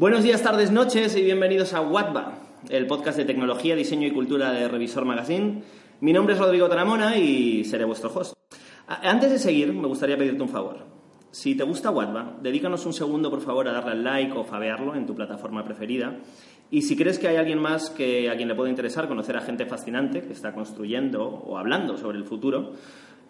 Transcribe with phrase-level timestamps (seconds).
[0.00, 2.32] Buenos días, tardes, noches y bienvenidos a WATBA,
[2.70, 5.62] el podcast de tecnología, diseño y cultura de Revisor Magazine.
[6.00, 8.32] Mi nombre es Rodrigo Taramona y seré vuestro host.
[8.88, 10.86] Antes de seguir, me gustaría pedirte un favor.
[11.32, 14.94] Si te gusta WATBA, dedícanos un segundo, por favor, a darle al like o fabearlo
[14.94, 16.16] en tu plataforma preferida.
[16.70, 19.42] Y si crees que hay alguien más que a quien le puede interesar conocer a
[19.42, 22.72] gente fascinante que está construyendo o hablando sobre el futuro,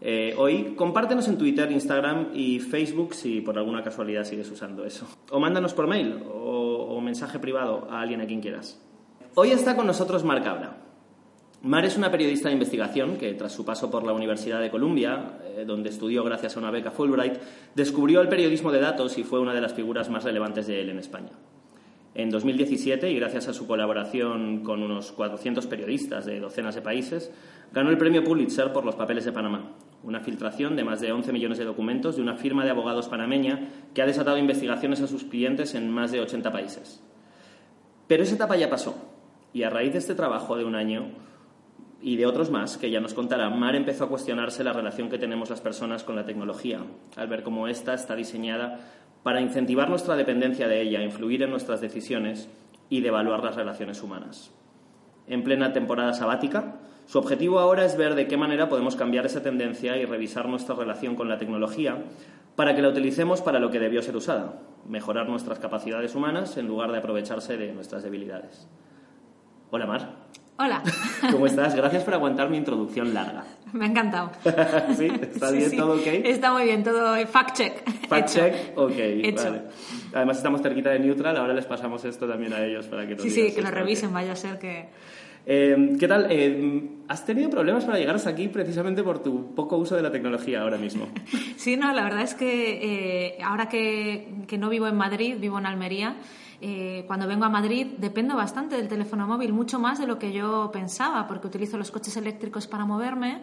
[0.03, 5.07] eh, hoy compártenos en Twitter, Instagram y Facebook si por alguna casualidad sigues usando eso.
[5.31, 8.79] O mándanos por mail o, mensaje privado a alguien a quien quieras.
[9.35, 10.77] Hoy está con nosotros Mar Cabra.
[11.63, 15.39] Mar es una periodista de investigación que, tras su paso por la Universidad de Columbia,
[15.45, 17.39] eh, donde estudió gracias a una beca Fulbright,
[17.75, 20.91] descubrió el periodismo de datos y fue una de las figuras más relevantes de él
[20.91, 21.33] en España.
[22.15, 27.31] En 2017, y gracias a su colaboración con unos 400 periodistas de docenas de países,
[27.73, 31.33] ganó el premio Pulitzer por los papeles de Panamá, una filtración de más de 11
[31.33, 35.23] millones de documentos de una firma de abogados panameña que ha desatado investigaciones a sus
[35.23, 37.01] clientes en más de 80 países.
[38.09, 38.97] Pero esa etapa ya pasó,
[39.53, 41.13] y a raíz de este trabajo de un año,
[42.03, 45.19] y de otros más que ya nos contará, Mar empezó a cuestionarse la relación que
[45.19, 46.81] tenemos las personas con la tecnología,
[47.17, 48.81] al ver cómo ésta está diseñada
[49.23, 52.49] para incentivar nuestra dependencia de ella, influir en nuestras decisiones
[52.89, 54.51] y devaluar las relaciones humanas.
[55.27, 56.77] En plena temporada sabática,
[57.07, 60.75] su objetivo ahora es ver de qué manera podemos cambiar esa tendencia y revisar nuestra
[60.75, 61.99] relación con la tecnología
[62.57, 66.67] para que la utilicemos para lo que debió ser usada, mejorar nuestras capacidades humanas en
[66.67, 68.69] lugar de aprovecharse de nuestras debilidades.
[69.71, 70.31] Hola, Mar.
[70.63, 70.83] Hola.
[71.33, 71.75] ¿Cómo estás?
[71.75, 73.45] Gracias por aguantar mi introducción larga.
[73.73, 74.31] Me ha encantado.
[74.95, 75.07] ¿Sí?
[75.07, 75.75] ¿Está bien?
[75.75, 76.07] ¿Todo ok?
[76.07, 78.09] Está muy bien, todo fact check.
[78.09, 78.93] Fact check, ok.
[78.95, 79.45] Hecho.
[79.45, 79.63] Vale.
[80.13, 83.23] Además estamos cerquita de Neutral, ahora les pasamos esto también a ellos para que nos
[83.23, 84.89] Sí, sí, que lo revisen, vaya a ser que...
[85.47, 86.27] Eh, ¿Qué tal?
[86.29, 90.13] Eh, ¿Has tenido problemas para llegar hasta aquí precisamente por tu poco uso de la
[90.13, 91.09] tecnología ahora mismo?
[91.57, 95.59] Sí, no, la verdad es que eh, ahora que, que no vivo en Madrid, vivo
[95.59, 96.17] en Almería,
[96.61, 100.33] eh, cuando vengo a Madrid dependo bastante del teléfono móvil, mucho más de lo que
[100.33, 103.43] yo pensaba, porque utilizo los coches eléctricos para moverme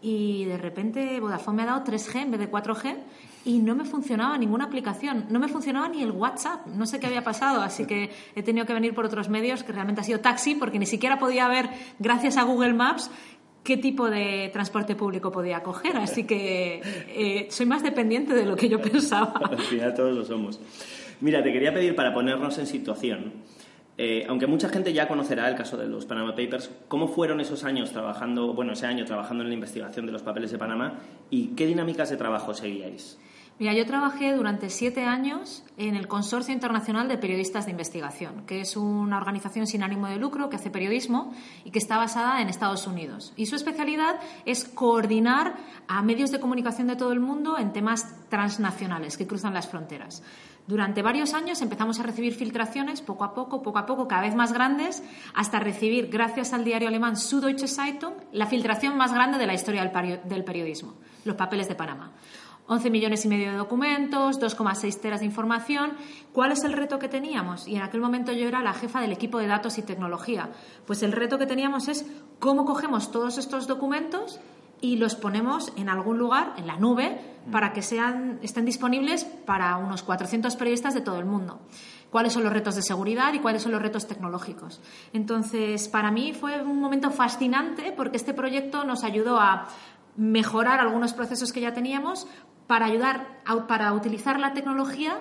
[0.00, 2.96] y de repente Vodafone me ha dado 3G en vez de 4G
[3.44, 7.06] y no me funcionaba ninguna aplicación, no me funcionaba ni el WhatsApp, no sé qué
[7.06, 10.20] había pasado, así que he tenido que venir por otros medios, que realmente ha sido
[10.20, 11.68] taxi, porque ni siquiera podía ver,
[11.98, 13.10] gracias a Google Maps,
[13.64, 18.56] qué tipo de transporte público podía coger, así que eh, soy más dependiente de lo
[18.56, 19.40] que yo pensaba.
[19.50, 20.60] Al final todos lo somos.
[21.22, 23.32] Mira, te quería pedir para ponernos en situación,
[23.96, 27.62] eh, aunque mucha gente ya conocerá el caso de los Panama Papers, ¿cómo fueron esos
[27.62, 30.98] años trabajando, bueno, ese año trabajando en la investigación de los papeles de Panamá
[31.30, 33.20] y qué dinámicas de trabajo seguíais?
[33.60, 38.60] Mira, yo trabajé durante siete años en el Consorcio Internacional de Periodistas de Investigación, que
[38.60, 41.32] es una organización sin ánimo de lucro que hace periodismo
[41.64, 43.32] y que está basada en Estados Unidos.
[43.36, 45.54] Y su especialidad es coordinar
[45.86, 50.24] a medios de comunicación de todo el mundo en temas transnacionales que cruzan las fronteras.
[50.66, 54.34] Durante varios años empezamos a recibir filtraciones, poco a poco, poco a poco, cada vez
[54.36, 55.02] más grandes,
[55.34, 59.82] hasta recibir, gracias al diario alemán Süddeutsche Zeitung, la filtración más grande de la historia
[59.82, 62.12] del peri- del periodismo, los papeles de Panamá.
[62.68, 65.94] 11 millones y medio de documentos, 2,6 teras de información.
[66.32, 67.66] ¿Cuál es el reto que teníamos?
[67.66, 70.48] Y en aquel momento yo era la jefa del equipo de datos y tecnología.
[70.86, 72.06] Pues el reto que teníamos es
[72.38, 74.38] cómo cogemos todos estos documentos
[74.82, 77.18] y los ponemos en algún lugar, en la nube,
[77.50, 81.60] para que sean, estén disponibles para unos 400 periodistas de todo el mundo.
[82.10, 84.82] ¿Cuáles son los retos de seguridad y cuáles son los retos tecnológicos?
[85.12, 89.68] Entonces, para mí fue un momento fascinante porque este proyecto nos ayudó a
[90.16, 92.26] mejorar algunos procesos que ya teníamos
[92.66, 95.20] para ayudar para utilizar la tecnología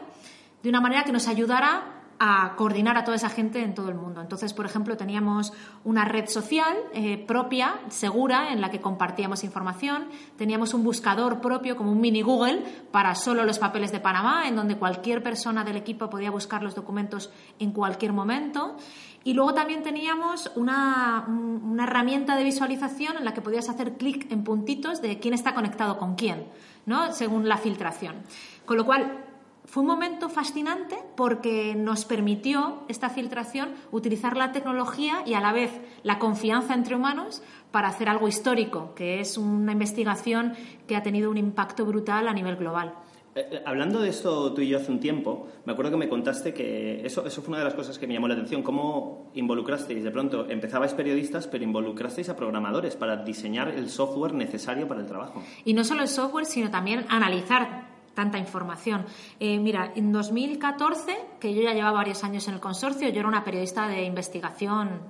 [0.64, 3.96] de una manera que nos ayudara a coordinar a toda esa gente en todo el
[3.96, 4.22] mundo.
[4.22, 10.06] Entonces, por ejemplo, teníamos una red social eh, propia, segura, en la que compartíamos información.
[10.38, 12.60] Teníamos un buscador propio, como un mini Google,
[12.92, 16.76] para solo los papeles de Panamá, en donde cualquier persona del equipo podía buscar los
[16.76, 18.78] documentos en cualquier momento.
[19.24, 23.98] Y luego también teníamos una, un- una herramienta de visualización en la que podías hacer
[23.98, 26.46] clic en puntitos de quién está conectado con quién,
[26.86, 27.14] ¿no?
[27.14, 28.18] según la filtración.
[28.66, 29.26] Con lo cual,
[29.66, 35.54] fue un momento fascinante porque nos permitió esta filtración utilizar la tecnología y a la
[35.54, 35.72] vez
[36.04, 37.42] la confianza entre humanos
[37.72, 40.54] para hacer algo histórico, que es una investigación
[40.88, 42.94] que ha tenido un impacto brutal a nivel global.
[43.34, 46.10] Eh, eh, hablando de esto tú y yo hace un tiempo, me acuerdo que me
[46.10, 49.32] contaste que eso, eso fue una de las cosas que me llamó la atención, cómo
[49.36, 55.00] involucrasteis, de pronto empezabais periodistas, pero involucrasteis a programadores para diseñar el software necesario para
[55.00, 55.42] el trabajo.
[55.64, 59.06] Y no solo el software, sino también analizar tanta información.
[59.40, 63.28] Eh, mira, en 2014, que yo ya llevaba varios años en el consorcio, yo era
[63.28, 65.02] una periodista de investigación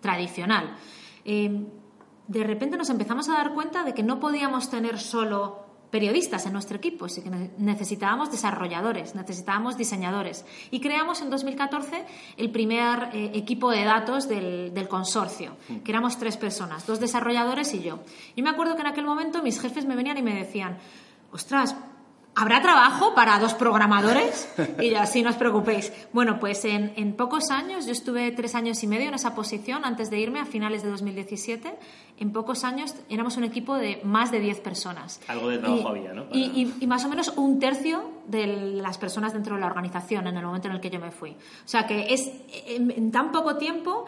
[0.00, 0.76] tradicional.
[1.24, 1.66] Eh,
[2.26, 6.52] de repente nos empezamos a dar cuenta de que no podíamos tener solo periodistas en
[6.52, 10.44] nuestro equipo, así que necesitábamos desarrolladores, necesitábamos diseñadores.
[10.70, 16.16] Y creamos en 2014 el primer eh, equipo de datos del, del, consorcio, que éramos
[16.18, 17.98] tres personas, dos desarrolladores y yo.
[18.36, 20.78] Y me acuerdo que en aquel momento mis jefes me venían y me decían,
[21.32, 21.74] ostras,
[22.40, 24.48] ¿Habrá trabajo para dos programadores?
[24.80, 25.92] Y ya, sí, no os preocupéis.
[26.14, 29.84] Bueno, pues en, en, pocos años, yo estuve tres años y medio en esa posición
[29.84, 31.74] antes de irme a finales de 2017.
[32.16, 35.20] En pocos años éramos un equipo de más de 10 personas.
[35.28, 36.28] Algo de trabajo había, ¿no?
[36.32, 40.38] Y, y, más o menos un tercio de las personas dentro de la organización en
[40.38, 41.32] el momento en el que yo me fui.
[41.32, 42.32] O sea que es
[42.66, 44.06] en, en tan poco tiempo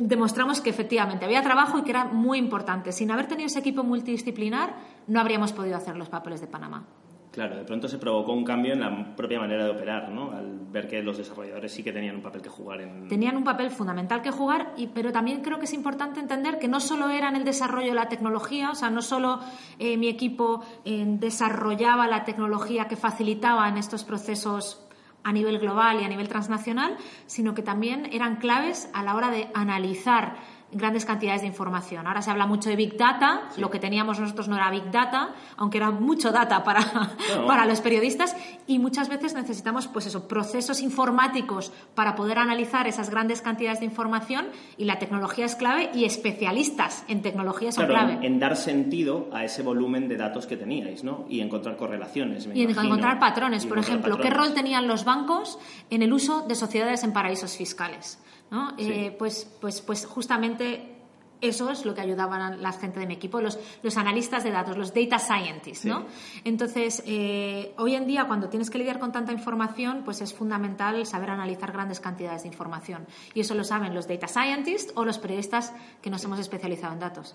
[0.00, 2.90] demostramos que efectivamente había trabajo y que era muy importante.
[2.92, 4.76] Sin haber tenido ese equipo multidisciplinar,
[5.08, 6.86] no habríamos podido hacer los papeles de Panamá.
[7.30, 10.32] Claro, de pronto se provocó un cambio en la propia manera de operar, ¿no?
[10.32, 13.08] Al ver que los desarrolladores sí que tenían un papel que jugar en...
[13.08, 16.66] Tenían un papel fundamental que jugar, y, pero también creo que es importante entender que
[16.66, 19.38] no solo era en el desarrollo de la tecnología, o sea, no solo
[19.78, 24.84] eh, mi equipo eh, desarrollaba la tecnología que facilitaba en estos procesos
[25.22, 26.96] a nivel global y a nivel transnacional,
[27.26, 30.36] sino que también eran claves a la hora de analizar
[30.72, 32.06] grandes cantidades de información.
[32.06, 35.30] Ahora se habla mucho de Big Data, lo que teníamos nosotros no era Big Data,
[35.56, 36.80] aunque era mucho data para,
[37.46, 38.36] para los periodistas,
[38.66, 43.86] y muchas veces necesitamos pues eso, procesos informáticos para poder analizar esas grandes cantidades de
[43.86, 48.18] información y la tecnología es clave y especialistas en tecnología son clave.
[48.22, 51.26] En, dar sentido a ese volumen de datos que teníais, ¿no?
[51.28, 52.48] Y encontrar correlaciones.
[52.54, 55.58] y encontrar patrones, por ejemplo, ¿qué rol tenían los bancos
[55.90, 58.18] en el uso de sociedades en paraísos fiscales?
[58.50, 58.74] ¿No?
[58.78, 60.96] Eh, pues, pues, pues justamente
[61.40, 64.50] eso es lo que ayudaban a la gente de mi equipo, los, los analistas de
[64.50, 66.04] datos, los data scientists, ¿no?
[66.44, 71.06] Entonces, eh, hoy en día, cuando tienes que lidiar con tanta información, pues es fundamental
[71.06, 73.06] saber analizar grandes cantidades de información.
[73.34, 75.72] Y eso lo saben los data scientists o los periodistas
[76.02, 77.34] que nos hemos especializado en datos.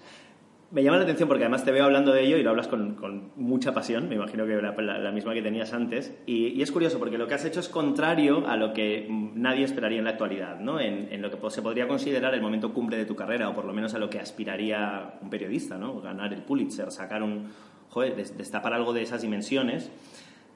[0.76, 2.96] Me llama la atención porque además te veo hablando de ello y lo hablas con,
[2.96, 6.14] con mucha pasión, me imagino que la, la, misma que tenías antes.
[6.26, 9.64] Y, y, es curioso porque lo que has hecho es contrario a lo que nadie
[9.64, 10.82] esperaría en la actualidad, ¿no?
[10.82, 13.64] en, en, lo que se podría considerar el momento cumbre de tu carrera, o por
[13.64, 16.02] lo menos a lo que aspiraría un periodista, ¿no?
[16.02, 17.54] ganar el Pulitzer, sacar un.
[17.88, 19.90] Joder, destapar algo de esas dimensiones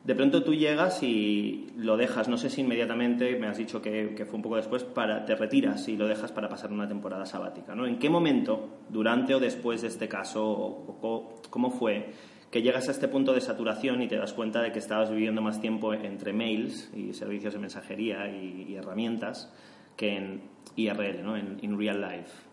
[0.04, 4.26] de pronto tú llegas y lo dejas, no sé si inmediatamente, me has dicho que,
[4.26, 7.76] fue un poco después, para, te retiras y lo dejas para pasar una temporada sabática.
[7.76, 7.86] ¿no?
[7.86, 12.14] ¿En qué momento, durante o después de este caso, o, cómo fue
[12.50, 15.42] que llegas a este punto de saturación y te das cuenta de que estabas viviendo
[15.42, 19.54] más tiempo entre mails y servicios de mensajería y, herramientas
[19.96, 20.42] que en
[20.76, 21.20] IRL,
[21.62, 22.49] en real life?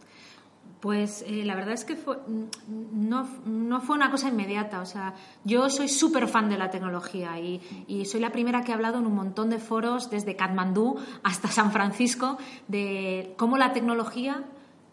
[0.80, 2.18] Pues eh, la verdad es que fue,
[2.68, 4.80] no, no, fue una cosa inmediata.
[4.80, 5.14] O sea,
[5.44, 8.98] yo soy súper fan de la tecnología y, y, soy la primera que ha hablado
[8.98, 14.44] en un montón de foros, desde Katmandú hasta San Francisco, de cómo la tecnología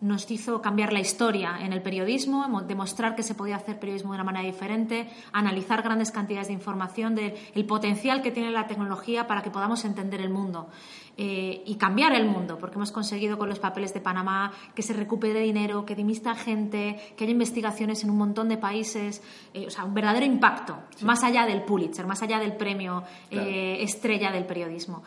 [0.03, 4.15] nos hizo cambiar la historia en el periodismo, demostrar que se podía hacer periodismo de
[4.15, 9.27] una manera diferente, analizar grandes cantidades de información, del el potencial que tiene la tecnología
[9.27, 10.67] para que podamos entender el mundo
[11.15, 14.93] eh, y cambiar el mundo, porque hemos conseguido con los papeles de Panamá que se
[14.93, 19.23] recupere dinero, que dimista gente, que haya investigaciones en un montón de países,
[19.53, 21.05] eh, o sea, un verdadero impacto, sí.
[21.05, 23.47] más allá del Pulitzer, más allá del premio claro.
[23.47, 25.03] eh, estrella del periodismo.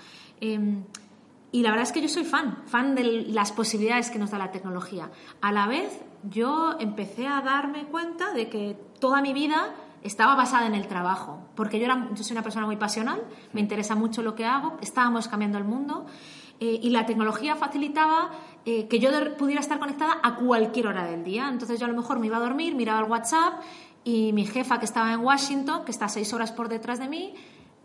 [1.56, 4.36] Y la verdad es que yo soy fan, fan de las posibilidades que nos da
[4.36, 5.10] la tecnología.
[5.40, 10.66] A la vez, yo empecé a darme cuenta de que toda mi vida estaba basada
[10.66, 13.22] en el trabajo, porque yo, era, yo soy una persona muy pasional,
[13.54, 16.04] me interesa mucho lo que hago, estábamos cambiando el mundo
[16.60, 18.32] eh, y la tecnología facilitaba
[18.66, 21.48] eh, que yo pudiera estar conectada a cualquier hora del día.
[21.48, 23.62] Entonces yo a lo mejor me iba a dormir, miraba el WhatsApp
[24.04, 27.34] y mi jefa que estaba en Washington, que está seis horas por detrás de mí,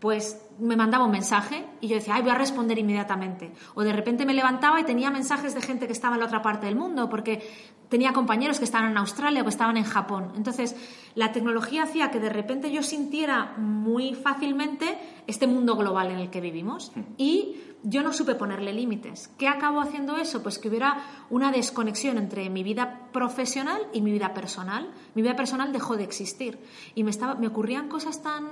[0.02, 3.52] pues me mandaba un mensaje y yo decía, ay, voy a responder inmediatamente.
[3.76, 6.42] O de repente me levantaba y tenía mensajes de gente que estaba en la otra
[6.42, 7.48] parte del mundo, porque
[7.88, 10.32] tenía compañeros que estaban en Australia o que estaban en Japón.
[10.36, 10.76] Entonces,
[11.14, 16.32] la tecnología hacía que de repente yo sintiera muy fácilmente este mundo global en el
[16.32, 19.30] que vivimos y yo no supe ponerle límites.
[19.38, 20.42] ¿Qué acabó haciendo eso?
[20.42, 24.90] Pues que hubiera una desconexión entre mi vida profesional y mi vida personal.
[25.14, 26.58] Mi vida personal dejó de existir
[26.96, 28.48] y me, estaba, me ocurrían cosas tan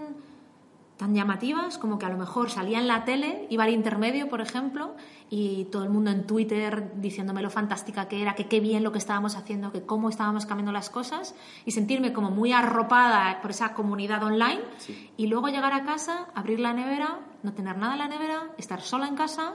[1.00, 4.42] tan llamativas como que a lo mejor salía en la tele, iba al intermedio, por
[4.42, 4.98] ejemplo,
[5.30, 8.92] y todo el mundo en Twitter diciéndome lo fantástica que era, que qué bien lo
[8.92, 13.52] que estábamos haciendo, que cómo estábamos cambiando las cosas, y sentirme como muy arropada por
[13.52, 15.10] esa comunidad online, sí.
[15.16, 18.82] y luego llegar a casa, abrir la nevera, no tener nada en la nevera, estar
[18.82, 19.54] sola en casa,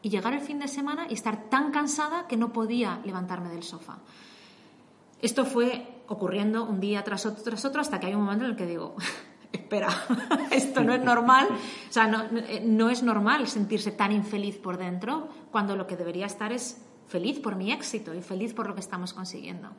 [0.00, 3.62] y llegar el fin de semana y estar tan cansada que no podía levantarme del
[3.62, 3.98] sofá.
[5.20, 8.52] Esto fue ocurriendo un día tras otro, tras otro, hasta que hay un momento en
[8.52, 8.96] el que digo,
[9.52, 9.88] espera,
[10.50, 11.48] esto no es normal.
[11.50, 12.24] O sea, no,
[12.64, 17.38] no, es normal sentirse tan infeliz por dentro cuando lo que debería estar es feliz
[17.40, 19.70] por mi éxito y feliz por lo que estamos consiguiendo.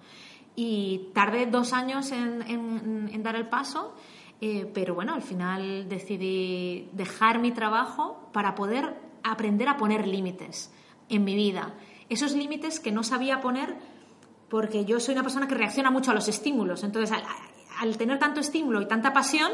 [0.55, 3.93] Y tardé dos años en, en, en dar el paso
[4.41, 10.71] Eh, pero bueno, al final decidí dejar mi trabajo para poder aprender a poner límites
[11.09, 11.73] en mi vida.
[12.07, 13.75] Esos límites que no sabía poner
[14.47, 16.83] porque yo soy una persona que reacciona mucho a los estímulos.
[16.83, 17.15] Entonces,
[17.79, 19.51] al, tener tanto estímulo y tanta pasión,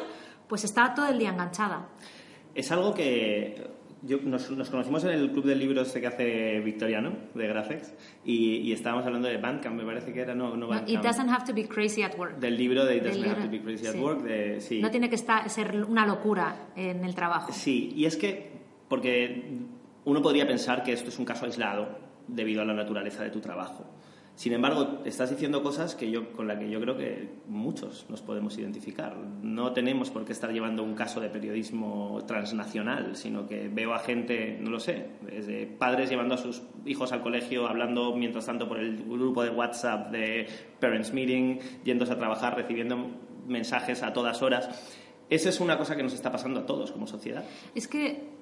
[0.48, 1.90] pues estaba todo el día enganchada.
[2.54, 3.76] Es algo que
[4.24, 9.28] nos, conocimos en el club de libros que hace Victoriano, de Graphics, y, estábamos hablando
[9.28, 10.90] de Bandcamp, me parece que era, no, no Bandcamp.
[10.90, 12.38] It doesn't have to be crazy at work.
[12.38, 14.22] Del libro de It doesn't have to be crazy at work.
[14.60, 14.82] sí.
[14.82, 17.52] No tiene que estar, ser una locura en el trabajo.
[17.52, 18.52] Sí, y es que,
[18.88, 19.60] porque
[20.06, 23.40] uno podría pensar que esto es un caso aislado debido a la naturaleza de tu
[23.40, 23.86] trabajo.
[24.36, 28.22] Sin embargo, estás diciendo cosas que yo, con las que yo creo que muchos nos
[28.22, 29.16] podemos identificar.
[29.16, 34.00] No tenemos por qué estar llevando un caso de periodismo transnacional, sino que veo a
[34.00, 38.68] gente, no lo sé, desde padres llevando a sus hijos al colegio, hablando mientras tanto
[38.68, 40.48] por el grupo de WhatsApp de
[40.82, 42.98] Parents Meeting, yéndose a trabajar, recibiendo
[43.48, 44.70] mensajes a todas horas.
[45.30, 47.46] Esa es una cosa que nos está pasando a todos como sociedad.
[47.74, 48.35] Es que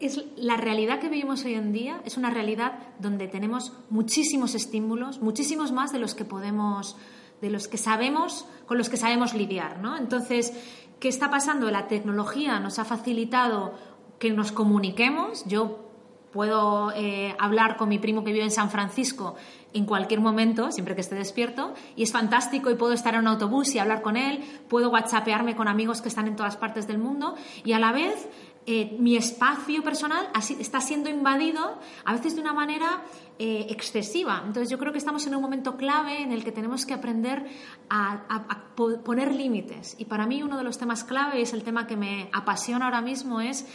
[0.00, 5.20] es la realidad que vivimos hoy en día es una realidad donde tenemos muchísimos estímulos,
[5.20, 6.96] muchísimos más de los que podemos,
[7.40, 9.96] de los que sabemos, con los que sabemos lidiar, ¿no?
[9.96, 10.52] Entonces,
[10.98, 11.70] ¿qué está pasando?
[11.70, 13.74] La tecnología nos ha facilitado
[14.18, 15.44] que nos comuniquemos.
[15.46, 15.90] Yo
[16.32, 19.36] puedo eh, hablar con mi primo que vive en San Francisco
[19.72, 23.28] en cualquier momento, siempre que esté despierto, y es fantástico y puedo estar en un
[23.28, 26.98] autobús y hablar con él, puedo whatsappearme con amigos que están en todas partes del
[26.98, 27.34] mundo
[27.64, 28.28] y a la vez
[28.66, 33.02] eh, mi espacio personal está siendo invadido a veces de una manera
[33.38, 34.42] eh, excesiva.
[34.46, 37.46] Entonces yo creo que estamos en un momento clave en el que tenemos que aprender
[37.88, 39.96] a, poner límites.
[39.98, 43.00] Y para mí uno de los temas clave es el tema que me apasiona ahora
[43.00, 43.66] mismo es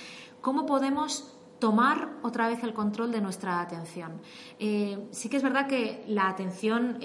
[0.42, 4.22] cómo podemos tomar otra vez el control de nuestra atención.
[4.60, 7.00] Eh, sí que es verdad que la atención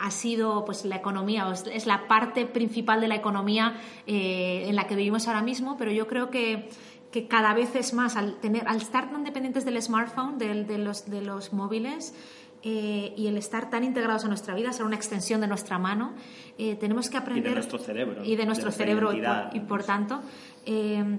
[0.00, 4.96] ha sido pues la economía, es la parte principal de la economía en la que
[4.96, 6.68] vivimos ahora mismo, pero yo creo que
[7.10, 11.10] que cada vez es más, al, tener, al estar tan dependientes del smartphone, de, los,
[11.10, 12.14] de los móviles,
[12.62, 16.12] eh, y el estar tan integrados a nuestra vida, ser una extensión de nuestra mano,
[16.58, 17.46] eh, tenemos que aprender...
[17.46, 18.24] Y de nuestro cerebro.
[18.24, 19.12] Y de nuestro cerebro,
[19.52, 20.20] y por, tanto,
[20.66, 21.18] eh,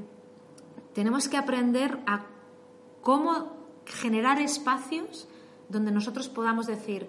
[0.94, 2.26] tenemos que aprender a
[3.02, 3.54] cómo
[3.86, 5.28] generar espacios
[5.70, 7.08] donde nosotros podamos decir,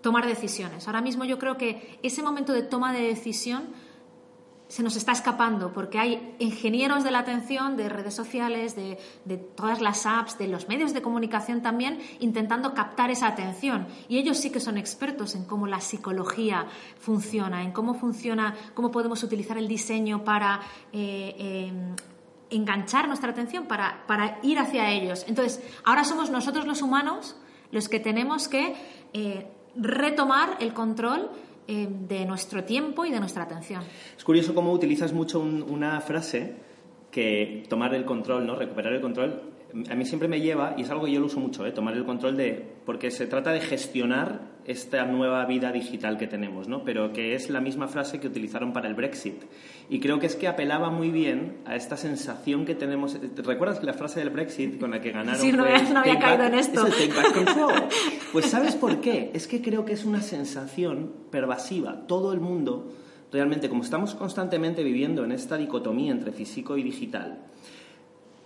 [0.00, 0.86] tomar decisiones.
[0.86, 3.68] Ahora mismo yo creo que ese momento de toma de decisión
[4.70, 8.96] se nos está escapando porque hay ingenieros de la atención, de redes sociales, de,
[9.56, 13.88] todas las apps, de los medios de comunicación también, intentando captar esa atención.
[14.08, 16.66] Y ellos sí que son expertos en cómo la psicología
[17.00, 20.60] funciona, en cómo funciona, cómo podemos utilizar el diseño para
[20.92, 21.34] eh,
[21.68, 21.96] em,
[22.50, 25.24] enganchar nuestra atención, para, para, ir hacia ellos.
[25.28, 27.36] Entonces, ahora somos nosotros los humanos
[27.72, 28.74] los que tenemos que
[29.12, 31.30] eh, retomar el control
[31.68, 33.82] eh, de nuestro tiempo y de nuestra atención.
[34.16, 36.56] Es curioso cómo utilizas mucho una frase
[37.10, 38.56] que tomar el control, ¿no?
[38.56, 39.42] Recuperar el control
[39.90, 41.72] a mí siempre me lleva, y es algo que yo lo uso mucho, ¿eh?
[41.72, 46.68] tomar el control de, porque se trata de gestionar esta nueva vida digital que tenemos,
[46.68, 46.84] ¿no?
[46.84, 49.44] pero que es la misma frase que utilizaron para el Brexit.
[49.88, 53.18] Y creo que es que apelaba muy bien a esta sensación que tenemos.
[53.36, 55.40] ¿Recuerdas la frase del Brexit con la que ganaron?
[55.40, 56.86] Sí, no, había caído en esto.
[58.32, 59.32] Pues ¿sabes por qué?
[59.34, 62.06] Es que creo que es una sensación pervasiva.
[62.06, 62.92] Todo el mundo,
[63.32, 67.49] realmente, como estamos constantemente viviendo en esta dicotomía entre físico y digital,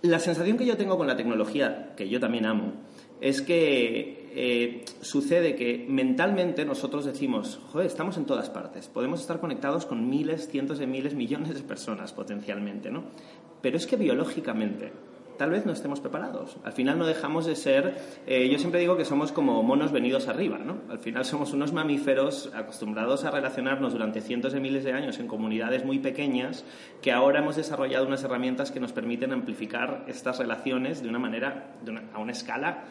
[0.07, 2.73] la sensación que yo tengo con la tecnología, que yo también amo,
[3.21, 9.39] es que eh, sucede que mentalmente nosotros decimos, joder, estamos en todas partes, podemos estar
[9.39, 13.03] conectados con miles, cientos de miles, millones de personas potencialmente, ¿no?
[13.61, 14.91] Pero es que biológicamente
[15.37, 16.57] tal vez no estemos preparados.
[16.63, 20.27] Al final no dejamos de ser, eh, yo siempre digo que somos como monos venidos
[20.27, 20.77] arriba, ¿no?
[20.89, 25.27] Al final somos unos mamíferos acostumbrados a relacionarnos durante cientos de miles de años en
[25.27, 26.65] comunidades muy pequeñas
[27.01, 31.75] que ahora hemos desarrollado unas herramientas que nos permiten amplificar estas relaciones de una manera,
[32.13, 32.85] a una escala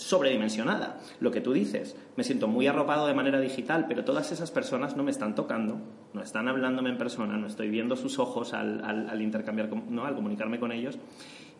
[0.00, 0.98] sobredimensionada.
[1.20, 4.96] Lo que tú dices, me siento muy arropado de manera digital, pero todas esas personas
[4.96, 5.78] no me están tocando,
[6.14, 10.06] no están hablándome en persona, no estoy viendo sus ojos al, al intercambiar, ¿no?
[10.06, 10.98] al comunicarme con ellos.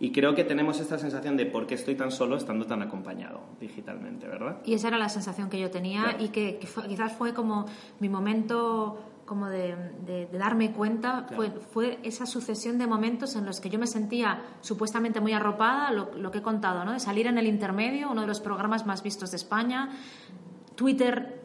[0.01, 3.43] Y creo que tenemos esta sensación de por qué estoy tan solo estando tan acompañado
[3.61, 4.57] digitalmente, ¿verdad?
[4.65, 7.67] Y esa era la sensación que yo tenía y que, quizás fue como
[8.01, 13.69] mi momento como de, darme cuenta, fue, fue esa sucesión de momentos en los que
[13.69, 16.93] yo me sentía supuestamente muy arropada, lo, lo que he contado, ¿no?
[16.93, 19.91] de salir en el intermedio, uno de los programas más vistos de España,
[20.75, 21.43] Twitter,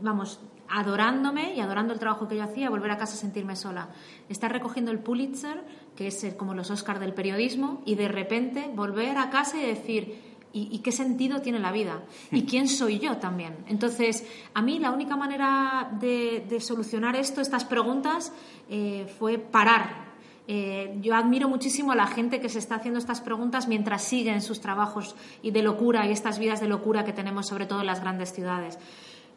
[0.00, 3.88] vamos, adorándome y adorando el trabajo que yo hacía, volver a casa a sentirme sola.
[4.28, 5.64] Estar recogiendo el Pulitzer,
[5.96, 10.28] que es como los Oscars del periodismo, y de repente volver a casa y decir,
[10.50, 12.02] ¿Y, qué sentido tiene la vida?
[12.32, 13.54] ¿Y quién soy yo también?
[13.68, 18.32] Entonces, a mí la única manera de, solucionar esto, estas preguntas,
[18.70, 20.08] eh, fue parar.
[20.50, 24.40] Eh, yo admiro muchísimo a la gente que se está haciendo estas preguntas mientras siguen
[24.40, 27.86] sus trabajos y de locura y estas vidas de locura que tenemos sobre todo en
[27.86, 28.78] las grandes ciudades.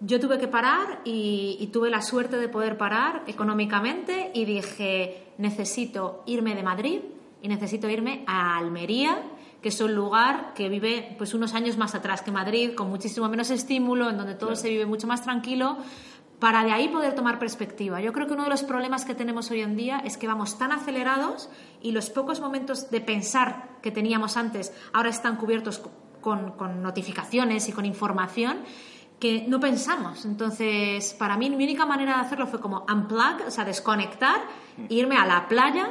[0.01, 6.23] Yo tuve que parar y tuve la suerte de poder parar económicamente y dije, necesito
[6.25, 7.01] irme de Madrid
[7.41, 9.21] y necesito irme a Almería
[9.61, 13.29] que es un lugar que vive pues unos años más atrás que Madrid, con muchísimo
[13.29, 15.77] menos estímulo, en donde todo se vive mucho más tranquilo,
[16.39, 18.01] para de ahí poder tomar perspectiva.
[18.01, 20.57] Yo creo que uno de los problemas que tenemos hoy en día es que vamos
[20.57, 21.49] tan acelerados
[21.81, 25.79] y los pocos momentos de pensar que teníamos antes ahora están cubiertos
[26.21, 28.57] con, con notificaciones y con información
[29.21, 30.25] que no pensamos.
[30.25, 34.41] Entonces, para mí mi única manera de hacerlo fue como unplug, o sea, desconectar,
[34.89, 35.87] e irme a la playa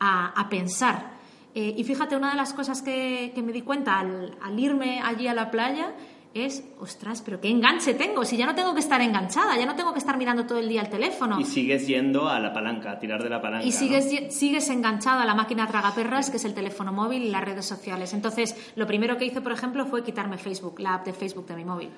[0.00, 1.20] a, a pensar.
[1.54, 5.34] Eh, y fíjate, una de las cosas que, me di cuenta al, irme allí a
[5.34, 5.92] la playa
[6.32, 9.74] es, ostras, pero qué enganche tengo, si ya no tengo que estar enganchada, ya no
[9.74, 11.40] tengo que estar mirando todo el día el teléfono.
[11.40, 13.66] Y sigues yendo a la palanca, a tirar de la palanca.
[13.66, 17.44] Y sigues, sigues enganchada a la máquina tragaperras, que es el teléfono móvil y las
[17.44, 18.14] redes sociales.
[18.14, 21.56] Entonces, lo primero que hice, por ejemplo, fue quitarme Facebook, la app de Facebook de
[21.56, 21.90] mi móvil.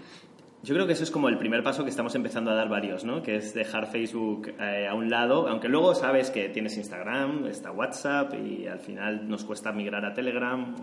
[0.65, 3.05] Yo creo que eso es como el primer paso que estamos empezando a dar varios,
[3.05, 3.21] ¿no?
[3.21, 7.73] Que es dejar Facebook eh, a un lado, aunque luego sabes que tienes Instagram, está
[7.73, 10.77] WhatsApp y al final nos cuesta migrar a Telegram,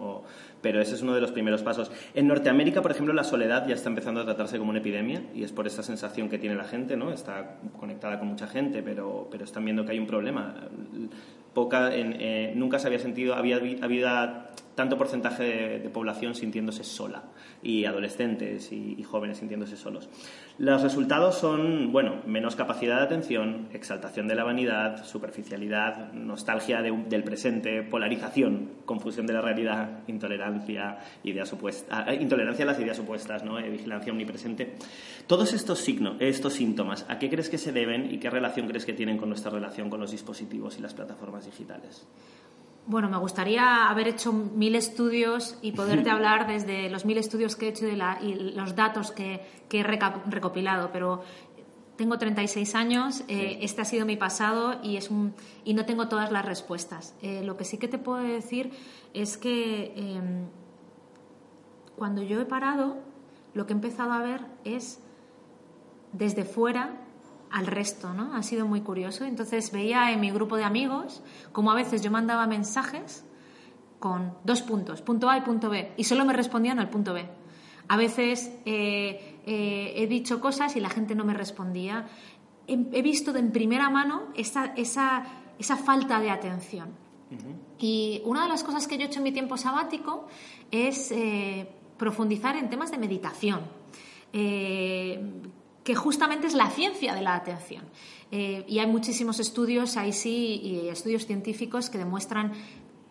[0.61, 1.93] pero ese es uno de los primeros pasos.
[2.13, 5.43] En Norteamérica, por ejemplo, la soledad ya está empezando a tratarse como una epidemia y
[5.43, 7.13] es por esa sensación que tiene la gente, ¿no?
[7.13, 10.55] Está conectada con mucha gente, pero, pero están viendo que hay un problema.
[11.53, 14.48] Poca, eh, nunca se había sentido, había, había
[14.79, 15.43] tanto porcentaje
[15.79, 17.23] de, población sintiéndose sola
[17.61, 20.07] y adolescentes y, jóvenes sintiéndose solos.
[20.57, 27.23] Los resultados son, bueno, menos capacidad de atención, exaltación de la vanidad, superficialidad, nostalgia del
[27.25, 33.43] presente, polarización, confusión de la realidad, intolerancia, ideas opuestas, ah, intolerancia a las ideas opuestas,
[33.43, 33.59] ¿no?
[33.59, 34.75] Eh, vigilancia omnipresente.
[35.27, 38.85] Todos estos signos, estos síntomas, ¿a qué crees que se deben y qué relación crees
[38.85, 42.07] que tienen con nuestra relación con los dispositivos y las plataformas digitales?
[42.89, 47.67] Bueno, me gustaría haber hecho mil estudios y poderte hablar desde los mil estudios que
[47.67, 47.95] he hecho y,
[48.55, 51.21] los datos que, he recopilado, pero
[51.97, 56.07] tengo 36 años, eh, este ha sido mi pasado y, es un, y no tengo
[56.07, 57.13] todas las respuestas.
[57.21, 58.71] Eh, lo que sí que te puedo decir
[59.13, 60.47] es que em,
[61.95, 62.97] cuando yo he parado,
[63.53, 64.99] lo que he empezado a ver es
[66.11, 67.05] desde fuera
[67.51, 68.35] al resto, ¿no?
[68.35, 69.25] Ha sido muy curioso.
[69.25, 73.25] Entonces veía en mi grupo de amigos como a veces yo mandaba mensajes
[73.99, 77.27] con dos puntos, punto A y punto B, y solo me respondían al punto B.
[77.89, 82.07] A veces eh, eh, he dicho cosas y la gente no me respondía.
[82.67, 85.25] He, visto de en primera mano esa, esa,
[85.57, 87.09] esa falta de atención.
[87.77, 90.27] Y una de las cosas que yo he hecho en mi tiempo sabático
[90.71, 93.61] es eh, profundizar en temas de meditación
[95.89, 97.83] que justamente es la ciencia de la atención.
[98.31, 102.51] Eh, y hay muchísimos estudios, ahí sí, y estudios científicos que demuestran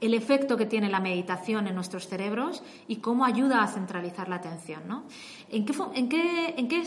[0.01, 4.37] el efecto que tiene la meditación en nuestros cerebros y cómo ayuda a centralizar la
[4.37, 4.83] atención.
[4.87, 5.03] ¿no?
[5.51, 6.85] ¿En, qué, en, qué, ¿En qué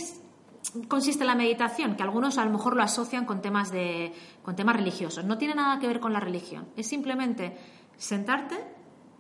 [0.88, 1.98] consiste la meditación?
[1.98, 5.26] Que algunos a lo mejor lo asocian con temas, de, con temas religiosos.
[5.26, 6.70] No tiene nada que ver con la religión.
[6.78, 7.58] Es simplemente
[7.98, 8.56] sentarte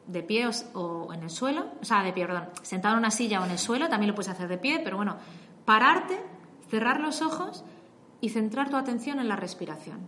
[0.08, 3.42] de pie o en el suelo, o sea, de pie, perdón, sentado en una silla
[3.42, 5.18] o en el suelo, también lo puedes hacer de pie, pero bueno,
[5.66, 6.18] pararte
[6.72, 7.66] cerrar los ojos
[8.22, 10.00] y centrar tu atención en la respiración.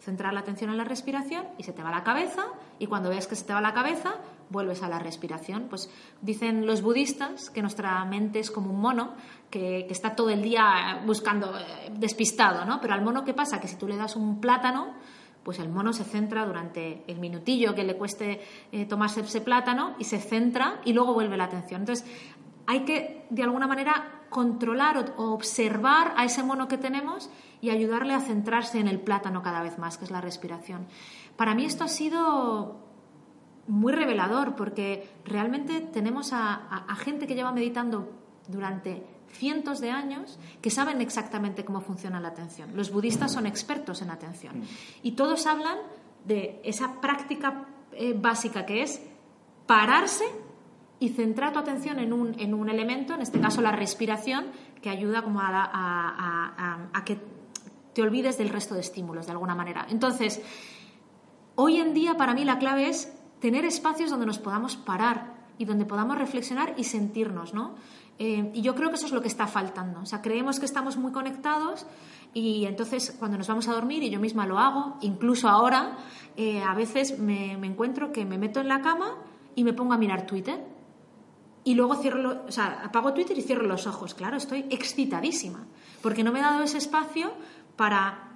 [0.00, 2.44] Centrar la atención en la respiración y se te va la cabeza
[2.78, 4.14] y cuando ves que se te va la cabeza
[4.48, 5.66] vuelves a la respiración.
[5.68, 9.14] Pues dicen los budistas que nuestra mente es como un mono
[9.50, 12.80] que, está todo el día buscando, eh, despistado, ¿no?
[12.80, 13.60] Pero al mono, ¿qué pasa?
[13.60, 14.94] Que si tú le das un plátano,
[15.42, 19.96] pues el mono se centra durante el minutillo que le cueste eh, tomarse ese plátano
[19.98, 21.82] y se centra y luego vuelve la atención.
[21.82, 22.06] Entonces,
[22.66, 28.14] hay que, de alguna manera, controlar o observar a ese mono que tenemos y ayudarle
[28.14, 30.86] a centrarse en el plátano cada vez más, que es la respiración.
[31.36, 32.80] Para mí esto ha sido
[33.68, 38.10] muy revelador porque realmente tenemos a, gente que lleva meditando
[38.48, 42.70] durante cientos de años que saben exactamente cómo funciona la atención.
[42.74, 44.64] Los budistas son expertos en atención mm.
[45.04, 45.78] y todos hablan
[46.24, 49.02] de esa práctica eh, básica que es
[49.66, 50.24] pararse
[51.02, 54.46] y centrar tu atención en un, en un elemento, en este caso la respiración,
[54.80, 57.18] que ayuda como a, que
[57.92, 59.84] te olvides del resto de estímulos de alguna manera.
[59.90, 60.40] Entonces,
[61.56, 65.64] hoy en día para mí la clave es tener espacios donde nos podamos parar y
[65.64, 67.74] donde podamos reflexionar y sentirnos, ¿no?
[68.20, 70.02] Eh, y yo creo que eso es lo que está faltando.
[70.02, 71.84] O sea, creemos que estamos muy conectados
[72.32, 75.96] y entonces cuando nos vamos a dormir, y yo misma lo hago, incluso ahora,
[76.36, 79.16] eh, a veces me, me encuentro que me meto en la cama
[79.56, 80.71] y me pongo a mirar Twitter
[81.64, 84.14] y luego cierro, o sea, apago Twitter y cierro los ojos.
[84.14, 85.64] Claro, estoy excitadísima,
[86.02, 87.32] porque no me he dado ese espacio
[87.76, 88.28] para,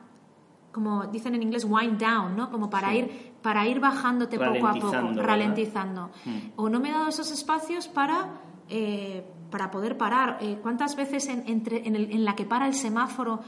[0.73, 2.51] como dicen en inglés, wind down, ¿no?
[2.51, 2.99] Como para Sí.
[2.99, 5.25] ir para ir bajándote poco a poco, Ralentizando, ¿verdad?
[5.25, 6.11] ralentizando.
[6.25, 6.39] Mm.
[6.57, 10.39] O no me he dado esos espacios para, eh, para poder parar.
[10.41, 13.41] Eh, ¿Cuántas veces en, entre, en, el- en la que para el semáforo,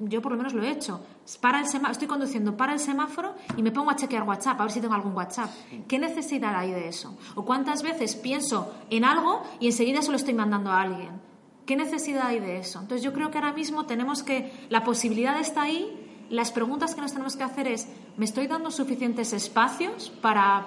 [0.00, 1.00] yo por lo menos lo he hecho,
[1.40, 4.64] para el sema- estoy conduciendo, para el semáforo y me pongo a chequear WhatsApp, a
[4.64, 5.50] ver si tengo algún WhatsApp.
[5.86, 7.16] ¿Qué necesidad hay de eso?
[7.36, 11.20] ¿O cuántas veces pienso en algo y enseguida se lo estoy mandando a alguien?
[11.66, 12.80] ¿Qué necesidad hay de eso?
[12.80, 17.00] Entonces yo creo que ahora mismo tenemos que, la posibilidad está ahí, las preguntas que
[17.00, 20.66] nos tenemos que hacer es, ¿me estoy dando suficientes espacios para,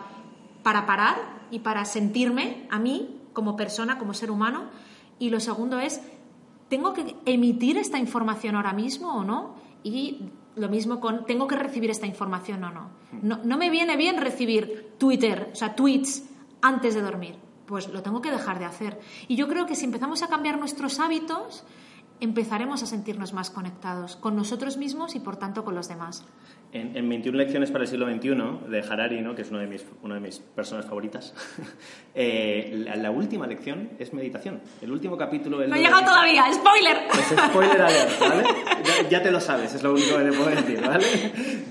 [0.63, 1.17] para parar
[1.51, 4.63] y para sentirme a mí como persona, como ser humano?
[5.19, 6.01] Y lo segundo es,
[6.69, 9.55] ¿tengo que emitir esta información ahora mismo o no?
[9.83, 12.89] Y lo mismo con, ¿tengo que recibir esta información o no?
[13.21, 16.23] No, no me viene bien recibir Twitter, o sea, tweets
[16.61, 17.35] antes de dormir.
[17.65, 18.99] Pues lo tengo que dejar de hacer.
[19.27, 21.63] Y yo creo que si empezamos a cambiar nuestros hábitos,
[22.21, 26.25] empezaremos a sentirnos más conectados con nosotros mismos y por tanto con los demás.
[26.71, 29.33] En, en 21 lecciones para el siglo XXI, de Harari, ¿no?
[29.33, 31.33] que es una de mis, una de mis personas favoritas,
[32.13, 34.61] eh, la, la última lección es meditación.
[34.81, 35.63] El último capítulo...
[35.63, 36.97] él No he llegado todavía, spoiler.
[37.11, 38.43] Pues spoiler alert, ¿vale?
[38.83, 41.05] Ya, ya te lo sabes, es lo único que le puedo decir, ¿vale?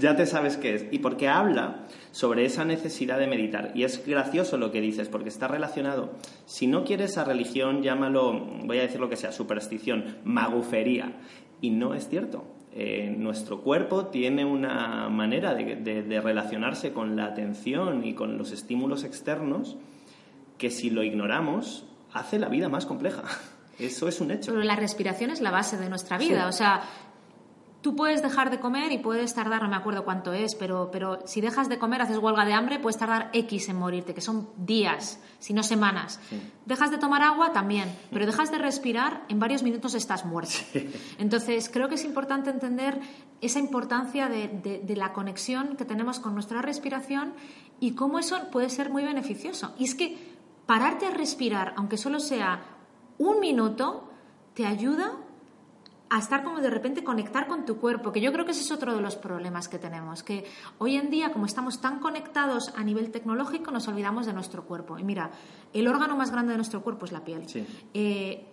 [0.00, 0.86] Ya te sabes qué es.
[0.90, 3.72] Y porque habla sobre esa necesidad de meditar.
[3.74, 6.12] Y es gracioso lo que dices, porque está relacionado.
[6.46, 8.32] Si no quieres a religión, llámalo,
[8.64, 11.12] voy a decir lo que sea, superstición, magufería.
[11.60, 12.44] Y no es cierto.
[12.72, 18.38] Eh, nuestro cuerpo tiene una manera de- de- de relacionarse con la atención y con
[18.38, 19.76] los estímulos externos
[20.58, 23.22] que si lo ignoramos hace la vida más compleja.
[23.78, 24.52] Eso es un hecho.
[24.52, 26.42] Pero la respiración es la base de nuestra vida.
[26.42, 26.48] Sí.
[26.48, 26.82] O sea,
[27.88, 31.20] tú puedes dejar de comer y puedes tardar, no me acuerdo cuánto es, pero, pero
[31.26, 34.50] si dejas de comer, haces huelga de hambre, puedes tardar X en morirte, que son
[34.58, 36.20] días, si no semanas.
[36.28, 36.38] Sí.
[36.66, 40.52] Dejas de tomar agua también, pero dejas de respirar, en varios minutos estás muerto.
[41.16, 43.00] Entonces, creo que es importante entender
[43.40, 47.32] esa importancia de, de- de la conexión que tenemos con nuestra respiración
[47.80, 49.72] y cómo eso puede ser muy beneficioso.
[49.78, 52.60] Y es que pararte a respirar, aunque solo sea
[53.16, 54.10] un minuto,
[54.52, 55.12] te ayuda
[56.10, 58.72] a estar como de repente conectar con tu cuerpo, que yo creo que ese es
[58.72, 60.44] otro de los problemas que tenemos, que
[60.78, 64.98] hoy en día como estamos tan conectados a nivel tecnológico nos olvidamos de nuestro cuerpo.
[64.98, 65.30] Y mira,
[65.72, 67.48] el órgano más grande de nuestro cuerpo es la piel.
[67.48, 67.66] Sí.
[67.94, 68.46] Eh,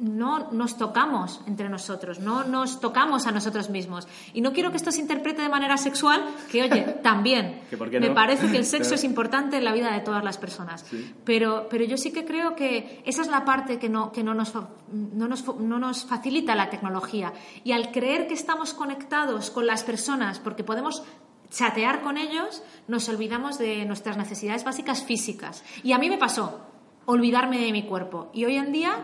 [0.00, 4.06] no nos tocamos entre nosotros, no nos tocamos a nosotros mismos.
[4.32, 7.62] Y no quiero que esto se interprete de manera sexual, que oye, también.
[7.70, 8.14] Que por qué Me no.
[8.14, 10.84] parece que el sexo es importante en la vida de todas las personas.
[10.88, 11.14] Sí.
[11.24, 14.34] Pero, pero yo sí que creo que esa es la parte que, no, que no,
[14.34, 17.32] nos, no, nos, no nos facilita la tecnología.
[17.64, 21.02] Y al creer que estamos conectados con las personas porque podemos
[21.50, 25.64] chatear con ellos, nos olvidamos de nuestras necesidades básicas físicas.
[25.82, 26.60] Y a mí me pasó
[27.06, 28.28] olvidarme de mi cuerpo.
[28.34, 28.98] Y hoy en día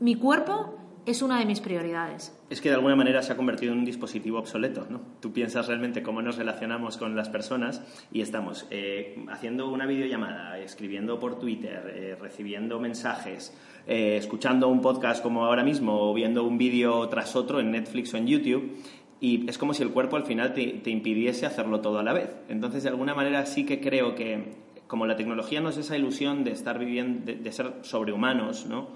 [0.00, 2.38] mi cuerpo es una de mis prioridades.
[2.50, 5.00] Es que de alguna manera se ha convertido en un dispositivo obsoleto, ¿no?
[5.20, 7.82] Tú piensas realmente cómo nos relacionamos con las personas
[8.12, 13.56] y estamos eh, haciendo una videollamada, escribiendo por Twitter, eh, recibiendo mensajes,
[13.86, 18.12] eh, escuchando un podcast como ahora mismo o viendo un vídeo tras otro en Netflix
[18.12, 18.76] o en YouTube
[19.20, 22.30] y es como si el cuerpo al final te, impidiese hacerlo todo a la vez.
[22.48, 26.44] Entonces, de alguna manera sí que creo que como la tecnología nos da esa ilusión
[26.44, 28.88] de estar viviendo, de, de ser sobrehumanos, ¿no?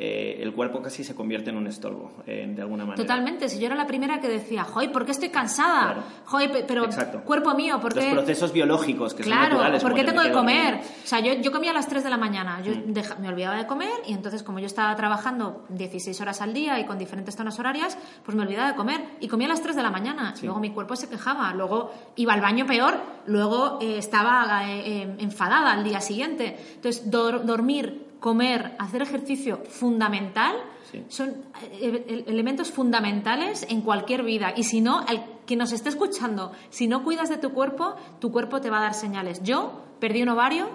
[0.00, 3.02] Eh, el cuerpo casi se convierte en un estorbo, eh, de alguna manera.
[3.02, 3.48] Totalmente.
[3.48, 5.84] Si yo era la primera que decía, joy, ¿por qué estoy cansada?
[5.94, 6.02] Claro.
[6.26, 7.20] Joy, pe- pero Exacto.
[7.24, 8.12] cuerpo mío, ¿por Los qué?
[8.12, 9.82] procesos biológicos que son Claro, naturales.
[9.82, 10.74] ¿por qué tengo que comer?
[11.02, 12.92] O sea, yo, yo comía a las 3 de la mañana, yo Mm.
[12.92, 16.78] deja- me olvidaba de comer y entonces como yo estaba trabajando 16 horas al día
[16.78, 19.74] y con diferentes zonas horarias, pues me olvidaba de comer y comía a las 3
[19.74, 20.36] de la mañana.
[20.36, 20.46] Sí.
[20.46, 25.16] Luego mi cuerpo se quejaba, luego iba al baño peor, luego eh, estaba eh, eh,
[25.18, 26.56] enfadada al día siguiente.
[26.76, 30.56] Entonces, dor- dormir, comer, hacer ejercicio fundamental
[30.90, 31.04] Sí.
[31.08, 34.54] son eh, eh, elementos fundamentales en cualquier vida.
[34.56, 38.32] Y si no, el que nos esté escuchando, si no cuidas de tu cuerpo, tu
[38.32, 39.42] cuerpo te va a dar señales.
[39.42, 40.66] Yo perdí un ovario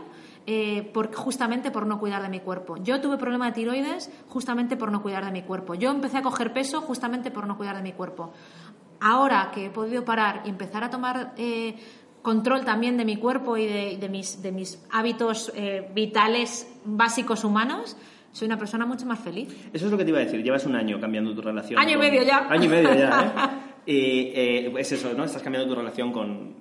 [0.45, 2.77] eh, por, justamente por no cuidar de mi cuerpo.
[2.77, 5.73] Yo tuve problema de tiroides justamente por no cuidar de mi cuerpo.
[5.73, 8.34] Yo empecé a coger peso justamente por no cuidar de mi cuerpo.
[8.99, 11.75] Ahora que he podido parar y empezar a tomar eh,
[12.24, 17.44] control también de mi cuerpo y de, de mis, de mis hábitos eh, vitales básicos
[17.44, 17.96] humanos,
[18.32, 19.50] soy una persona mucho más feliz.
[19.72, 20.42] Eso es lo que te iba a decir.
[20.42, 21.80] Llevas un año cambiando tu relación.
[21.80, 22.48] Año y con- medio ya.
[22.50, 23.60] Año y medio ya, ¿eh?
[23.86, 23.94] Y,
[24.34, 25.26] eh, es eso, ¿no?
[25.26, 26.56] Estás cambiando tu relación con,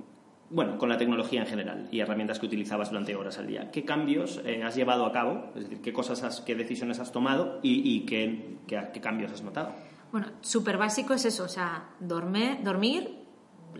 [0.50, 3.70] bueno, con la tecnología en general y herramientas que utilizabas durante horas al día.
[3.70, 5.52] ¿Qué cambios eh, has llevado a cabo?
[5.54, 9.30] Es decir, ¿qué cosas, has- qué decisiones has tomado y, y qué, qué- qué cambios
[9.30, 9.72] has notado?
[10.10, 13.21] Bueno, súper básico es eso, o sea, dorme- dormir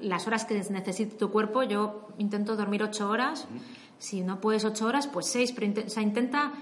[0.00, 1.62] las horas que necesite tu cuerpo.
[1.62, 3.46] Yo intento dormir ocho horas.
[3.98, 5.52] Si no puedes ocho horas, pues seis.
[5.52, 6.52] Pero inte- o sea, intenta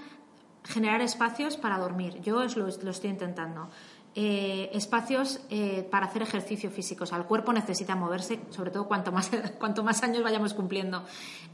[0.63, 2.21] generar espacios para dormir.
[2.21, 3.69] Yo lo, lo estoy intentando.
[4.13, 7.05] Eh, espacios eh, para hacer ejercicio físico.
[7.05, 11.05] O sea, el cuerpo necesita moverse, sobre todo cuanto más, cuanto más años vayamos cumpliendo.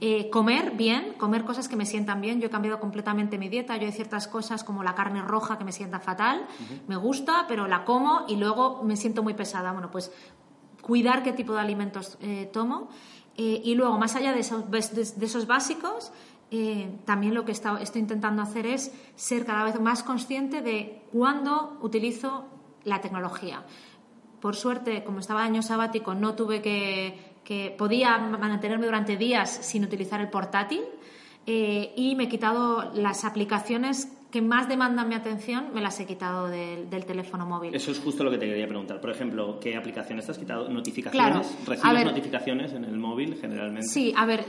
[0.01, 2.41] Eh, comer bien, comer cosas que me sientan bien.
[2.41, 3.77] Yo he cambiado completamente mi dieta.
[3.77, 6.47] Yo hay ciertas cosas como la carne roja que me sienta fatal.
[6.87, 9.71] Me gusta, pero la como y luego me siento muy pesada.
[9.71, 10.11] Bueno, pues
[10.87, 12.17] cuidar qué tipo de alimentos
[12.51, 12.89] tomo.
[13.35, 16.11] y luego, más allá de esos, básicos,
[17.05, 22.45] también lo que estoy intentando hacer es ser cada vez más consciente de cuándo utilizo
[22.83, 23.63] la tecnología.
[24.39, 30.19] Por suerte, como estaba año sabático, no tuve que, podía mantenerme durante días sin utilizar
[30.19, 30.81] el portátil
[31.45, 36.05] eh, y me he quitado las aplicaciones que más demandan mi atención, me las he
[36.05, 37.73] quitado del, teléfono móvil.
[37.73, 38.99] Eso es justo lo que te quería preguntar.
[38.99, 40.67] Por ejemplo, ¿qué aplicaciones te has quitado?
[40.69, 41.55] ¿Notificaciones?
[41.65, 43.87] ¿Recibes notificaciones en el móvil generalmente?
[43.87, 44.45] Sí, a ver,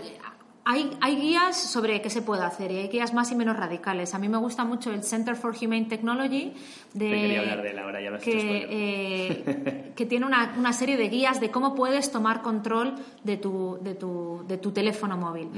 [0.65, 4.15] hay, guías sobre qué se puede hacer y hay guías más y menos radicales.
[4.15, 6.53] A mí me gusta mucho el Center for Humane Technology.
[6.93, 10.99] De, quería hablar de él ahora, ya lo has que, eh, que tiene una, serie
[10.99, 15.49] de guías de cómo puedes tomar control de tu, de tu, de tu teléfono móvil.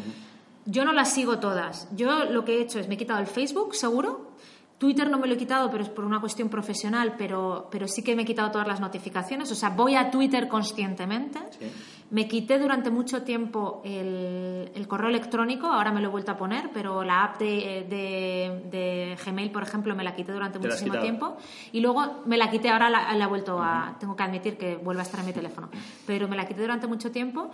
[0.66, 1.88] Yo no las sigo todas.
[1.96, 4.30] Yo lo que he hecho es me he quitado el Facebook, seguro.
[4.78, 8.02] Twitter no me lo he quitado, pero es por una cuestión profesional, pero, pero sí
[8.02, 9.52] que me he quitado todas las notificaciones.
[9.52, 11.38] O sea, voy a Twitter conscientemente.
[11.58, 11.66] Sí.
[12.10, 16.70] Me quité durante mucho tiempo el, correo electrónico, ahora me lo he vuelto a poner,
[16.74, 21.36] pero la app de, de, Gmail, por ejemplo, me la quité durante muchísimo tiempo.
[21.70, 23.96] Y luego me la quité, ahora la, he vuelto a.
[24.00, 25.68] Tengo que admitir que vuelve a estar en mi teléfono.
[26.06, 27.50] Pero me la quité durante mucho tiempo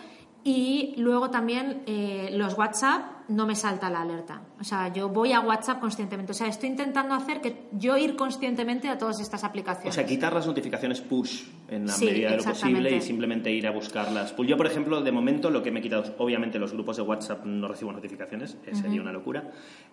[0.46, 4.42] y luego también eh, los WhatsApp no me salta la alerta.
[4.60, 6.30] O sea, yo voy a WhatsApp conscientemente.
[6.30, 9.92] O sea, estoy intentando hacer que yo ir conscientemente a todas estas aplicaciones.
[9.92, 13.66] O sea, quitar las notificaciones push en la medida de lo posible y simplemente ir
[13.66, 14.32] a buscarlas.
[14.32, 17.02] Pues yo, por ejemplo, de momento lo que me he quitado, obviamente los grupos de
[17.02, 19.50] WhatsApp no recibo notificaciones, sería una locura.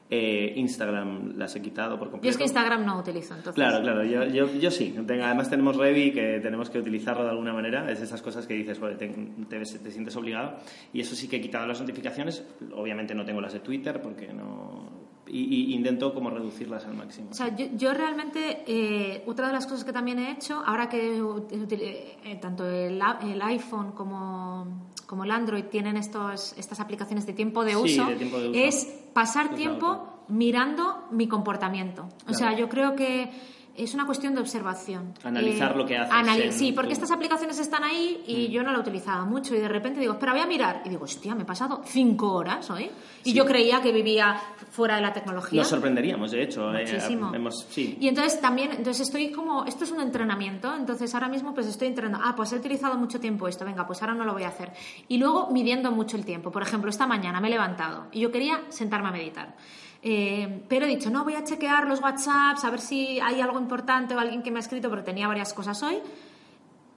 [0.10, 2.26] Eh, Instagram las he quitado por completo.
[2.26, 3.56] Yo es que Instagram no utilizo, entonces.
[3.56, 4.94] Claro, claro, yo, yo, sí.
[4.98, 7.90] Además tenemos Revi que tenemos que utilizarlo de alguna manera.
[7.90, 10.58] Es esas cosas que dices, te, te sientes obligado.
[10.92, 12.46] Y eso sí que he quitado las notificaciones.
[12.76, 17.30] Obviamente no tengo las de Twitter porque no y, intento como reducirlas al máximo.
[17.32, 21.22] O sea, yo, realmente, eh, otra de las cosas que también he hecho, ahora que
[21.72, 27.64] eh, tanto el, el, iPhone como, como el Android tienen estos, estas aplicaciones de tiempo
[27.64, 28.08] de uso,
[28.54, 32.08] es pasar tiempo mirando mi comportamiento.
[32.28, 33.30] O sea, yo creo que
[33.76, 35.14] es una cuestión de observación.
[35.24, 36.56] Analizar eh, lo que haces.
[36.56, 38.52] sí, porque estas aplicaciones están ahí y mm.
[38.52, 40.82] yo no la utilizaba mucho y de repente digo, espera, voy a mirar.
[40.86, 42.90] Y digo, hostia, me he pasado cinco horas hoy.
[43.24, 44.40] Y yo creía que vivía
[44.72, 45.62] fuera de la tecnología.
[45.62, 46.74] Nos sorprenderíamos, de hecho.
[46.74, 47.52] Eh, Muchísimo.
[47.52, 47.98] sí.
[48.00, 51.88] Y entonces también, entonces estoy como, esto es un entrenamiento, entonces ahora mismo pues estoy
[51.88, 54.50] entrenando, ah, pues he utilizado mucho tiempo esto, venga, pues ahora no lo voy a
[54.50, 54.72] hacer.
[55.08, 56.52] Y luego midiendo mucho el tiempo.
[56.52, 59.56] Por ejemplo, esta mañana me he levantado y yo quería sentarme a meditar.
[60.06, 63.58] Eh, pero he dicho, no, voy a chequear los WhatsApps, a ver si hay algo
[63.58, 66.00] importante o alguien que me ha escrito, porque tenía varias cosas hoy.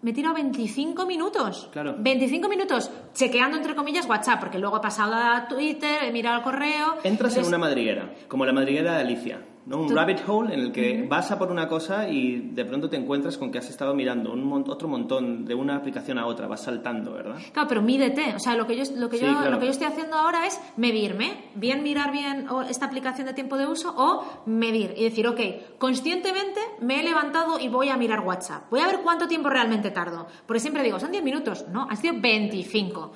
[0.02, 1.68] Me he tirado 25 minutos.
[1.72, 1.94] Claro.
[1.98, 6.42] 25 minutos chequeando, entre comillas, WhatsApp, porque luego he pasado a Twitter, he mirado el
[6.42, 6.96] correo.
[7.04, 9.40] Entras en una madriguera, como la madriguera de Alicia.
[9.66, 9.82] ¿No?
[9.82, 12.96] Un rabbit hole en el que vas a por una cosa y de pronto te
[12.96, 16.62] encuentras con que has estado mirando un otro montón de una aplicación a otra, vas
[16.62, 17.36] saltando, ¿verdad?
[17.52, 18.34] Claro, pero mídete.
[18.34, 20.60] O sea, lo que yo, lo que yo, lo que yo estoy haciendo ahora es
[20.76, 25.40] medirme, bien mirar bien esta aplicación de tiempo de uso o medir y decir, ok,
[25.78, 28.70] conscientemente me he levantado y voy a mirar WhatsApp.
[28.70, 30.26] Voy a ver cuánto tiempo realmente tardo.
[30.46, 31.66] Porque siempre digo, son 10 minutos.
[31.72, 33.12] No, han sido 25.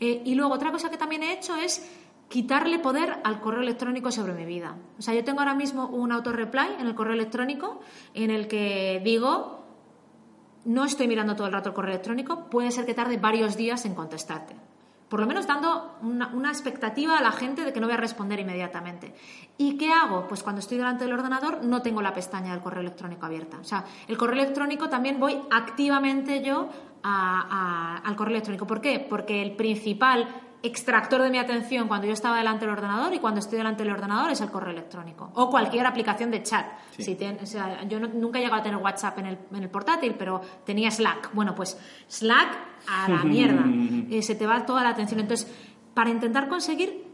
[0.00, 4.10] Eh, y luego otra cosa que también he hecho es quitarle poder al correo electrónico
[4.10, 4.76] sobre mi vida.
[4.98, 7.80] O sea, yo tengo ahora mismo un auto-reply en el correo electrónico
[8.14, 9.64] en el que digo,
[10.64, 13.84] no estoy mirando todo el rato el correo electrónico, puede ser que tarde varios días
[13.84, 14.56] en contestarte.
[15.08, 18.40] Por lo menos dando una, expectativa a la gente de que no voy a responder
[18.40, 19.14] inmediatamente.
[19.58, 20.26] ¿Y qué hago?
[20.26, 23.58] Pues cuando estoy delante del ordenador no tengo la pestaña del correo electrónico abierta.
[23.60, 26.68] O sea, el correo electrónico también voy activamente yo
[27.04, 28.66] al correo electrónico.
[28.66, 28.98] ¿Por qué?
[28.98, 30.26] Porque el principal
[30.64, 33.92] extractor de mi atención cuando yo estaba delante del ordenador y cuando estoy delante del
[33.92, 36.66] ordenador es el correo electrónico o cualquier aplicación de chat.
[36.98, 37.16] Si
[37.88, 41.34] yo nunca he llegado a tener WhatsApp en el, en el, portátil, pero tenía Slack.
[41.34, 43.64] Bueno, pues Slack a la mierda.
[44.10, 45.20] Eh, se te va toda la atención.
[45.20, 45.52] Entonces,
[45.92, 47.04] para intentar conseguir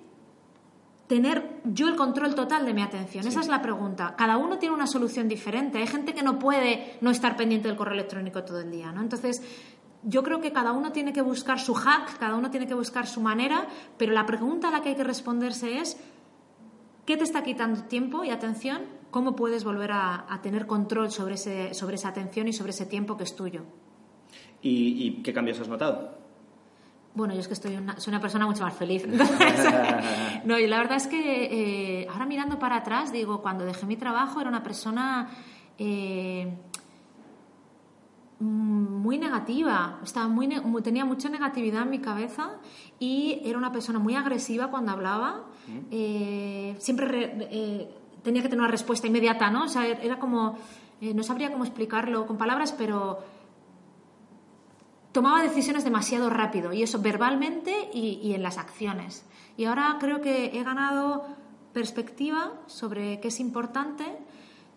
[1.10, 3.26] tener yo el control total de mi atención?
[3.26, 4.14] Esa es la pregunta.
[4.16, 5.78] Cada uno tiene una solución diferente.
[5.78, 9.00] Hay gente que no puede no estar pendiente del correo electrónico todo el día, ¿no?
[9.00, 9.42] Entonces,
[10.02, 13.06] yo creo que cada uno tiene que buscar su hack, cada uno tiene que buscar
[13.06, 15.98] su manera, pero la pregunta a la que hay que responderse es,
[17.04, 18.82] ¿qué te está quitando tiempo y atención?
[19.10, 23.16] ¿Cómo puedes volver a, tener control sobre, ese, sobre esa atención y sobre ese tiempo
[23.16, 23.64] que es tuyo?
[24.62, 26.18] ¿Y, qué cambios has notado?
[27.14, 29.04] Bueno, yo es que estoy soy una persona mucho más feliz.
[30.44, 33.96] no, y la verdad es que eh, ahora mirando para atrás, digo, cuando dejé mi
[33.96, 35.28] trabajo era una persona
[35.76, 36.56] eh,
[38.40, 40.48] muy negativa, estaba muy,
[40.82, 42.52] tenía mucha negatividad en mi cabeza
[42.98, 45.44] y era una persona muy agresiva cuando hablaba.
[45.90, 47.88] Eh, siempre
[48.22, 49.64] tenía que tener una respuesta inmediata, ¿no?
[49.64, 50.58] O sea, era como,
[51.00, 53.20] no sabría cómo explicarlo con palabras, pero
[55.12, 59.24] tomaba decisiones demasiado rápido, y eso verbalmente y, en las acciones.
[59.56, 61.26] Y ahora creo que he ganado
[61.72, 64.04] perspectiva sobre qué es importante,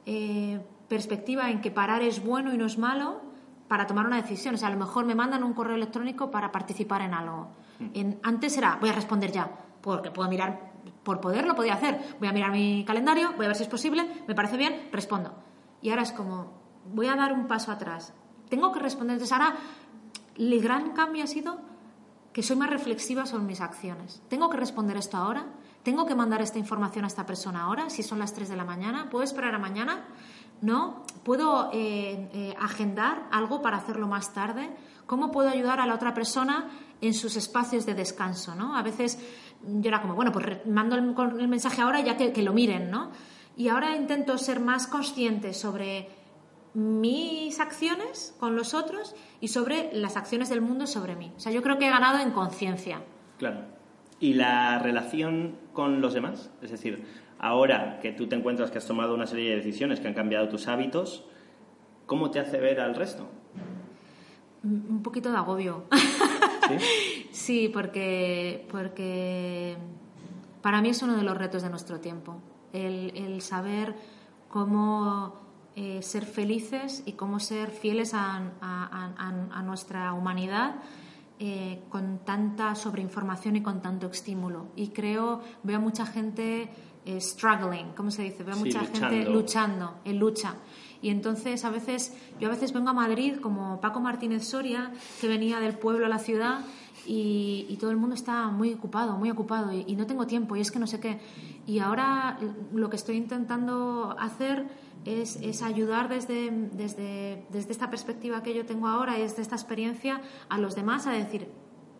[0.05, 3.21] eh, perspectiva en que parar es bueno y no es malo
[3.67, 4.55] para tomar una decisión.
[4.55, 7.49] O sea, a lo mejor me mandan un correo electrónico para participar en algo.
[7.93, 9.49] En, antes era, voy a responder ya,
[9.81, 10.71] porque puedo mirar,
[11.03, 12.17] por poder lo podía hacer.
[12.19, 15.33] Voy a mirar mi calendario, voy a ver si es posible, me parece bien, respondo.
[15.81, 16.53] Y ahora es como,
[16.93, 18.13] voy a dar un paso atrás.
[18.49, 19.15] Tengo que responder.
[19.15, 19.55] Entonces ahora
[20.35, 21.59] el gran cambio ha sido
[22.31, 24.21] que soy más reflexiva sobre mis acciones.
[24.27, 25.45] ¿Tengo que responder esto ahora?
[25.83, 27.89] ¿Tengo que mandar esta información a esta persona ahora?
[27.89, 30.05] Si son las 3 de la mañana, ¿puedo esperar a mañana?
[30.63, 31.03] ¿No?
[31.23, 34.69] ¿Puedo eh, eh, agendar algo para hacerlo más tarde?
[35.05, 36.69] ¿Cómo puedo ayudar a la otra persona
[37.01, 38.55] en sus espacios de descanso?
[38.55, 38.77] ¿no?
[38.77, 39.19] A veces
[39.61, 43.11] yo era como, bueno, pues mando el, mensaje ahora ya que, que lo miren, ¿no?
[43.57, 46.07] Y ahora intento ser más consciente sobre
[46.73, 51.31] mis acciones con los otros y sobre las acciones del mundo sobre mí.
[51.35, 53.01] O sea, yo creo que he ganado en conciencia.
[53.37, 53.65] Claro.
[54.19, 56.49] ¿Y la relación con los demás?
[56.61, 57.05] Es decir,
[57.43, 60.47] ahora que tú te encuentras que has tomado una serie de decisiones que han cambiado
[60.47, 61.25] tus hábitos,
[62.05, 63.27] ¿cómo te hace ver al resto?
[64.63, 65.83] Un poquito de agobio.
[65.91, 69.75] Sí, sí porque, porque
[70.61, 72.37] para mí es uno de los retos de nuestro tiempo.
[72.71, 73.93] El, el saber
[74.47, 75.33] cómo
[75.75, 78.39] eh, ser felices y cómo ser fieles a,
[79.65, 80.75] nuestra humanidad
[81.39, 84.67] eh, con tanta sobreinformación y con tanto estímulo.
[84.77, 86.69] Y creo, veo mucha gente
[87.19, 88.43] struggling, ¿cómo se dice?
[88.43, 90.55] Veo mucha gente luchando, en lucha.
[91.01, 95.27] Y entonces a veces, yo a veces vengo a Madrid como Paco Martínez Soria, que
[95.27, 96.61] venía del pueblo a la ciudad
[97.05, 100.61] y, todo el mundo está muy ocupado, muy ocupado y, y, no tengo tiempo y
[100.61, 101.19] es que no sé qué.
[101.67, 102.37] Y ahora
[102.73, 104.65] lo que estoy intentando hacer
[105.05, 110.21] es, ayudar desde, desde, desde, esta perspectiva que yo tengo ahora y desde esta experiencia
[110.49, 111.49] a los demás a decir,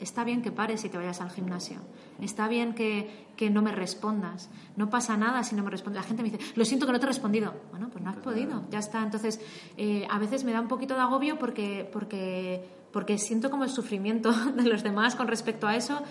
[0.04, 1.78] está bien que pares y te vayas al gimnasio,
[2.22, 6.02] está bien que, que, no me respondas, no pasa nada si no me respondes.
[6.02, 7.54] La gente me dice, lo siento que no te he respondido.
[7.72, 9.02] Bueno, pues no has pues podido, ya está.
[9.02, 9.40] Entonces,
[9.78, 13.70] eh, a veces me da un poquito de agobio porque, porque, porque siento como el
[13.70, 16.02] sufrimiento de los demás con respecto a eso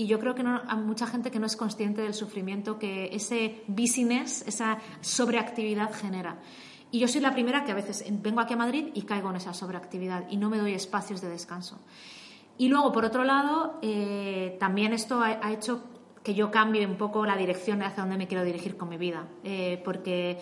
[0.00, 3.10] y yo creo que no, hay mucha gente que no es consciente del sufrimiento que
[3.12, 6.38] ese business, esa sobreactividad genera.
[6.90, 9.36] Y yo soy la primera que a veces vengo aquí a Madrid y caigo en
[9.36, 11.78] esa sobreactividad y no me doy espacios de descanso.
[12.60, 15.82] Y luego, por otro lado, eh, también esto ha, hecho
[16.22, 19.28] que yo cambie un poco la dirección hacia donde me quiero dirigir con mi vida,
[19.44, 20.38] eh, porque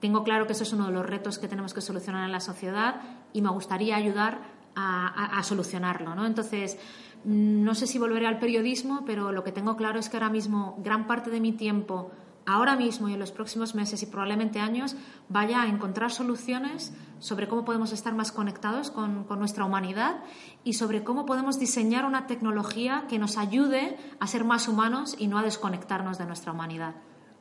[0.00, 2.40] tengo claro que eso es uno de los retos que tenemos que solucionar en la
[2.40, 3.00] sociedad
[3.32, 4.40] y me gustaría ayudar
[4.74, 6.16] a, a solucionarlo.
[6.16, 6.26] ¿no?
[6.26, 6.76] Entonces,
[7.22, 10.76] no sé si volveré al periodismo, pero lo que tengo claro es que ahora mismo
[10.82, 12.10] gran parte de mi tiempo,
[12.52, 14.96] ahora mismo y en los próximos meses y probablemente años,
[15.28, 20.20] vaya a encontrar soluciones sobre cómo podemos estar más conectados con, nuestra humanidad
[20.64, 25.28] y sobre cómo podemos diseñar una tecnología que nos ayude a ser más humanos y
[25.28, 26.94] no a desconectarnos de nuestra humanidad.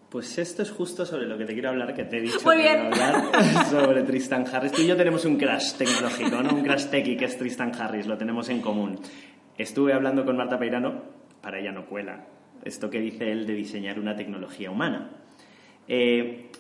[0.10, 2.58] Pues esto es justo sobre lo que te quiero hablar, que te he dicho Muy
[2.58, 2.92] bien.
[2.92, 4.72] hablar sobre Tristan Harris.
[4.72, 6.56] Tú y yo tenemos un crash tecnológico, ¿no?
[6.56, 9.00] Un crash techie que es Tristan Harris, lo tenemos en común.
[9.58, 11.04] Estuve hablando con Marta Peirano,
[11.42, 12.26] para ella no cuela,
[12.64, 15.10] esto que dice él de diseñar una tecnología humana.
[15.88, 16.52] Eh,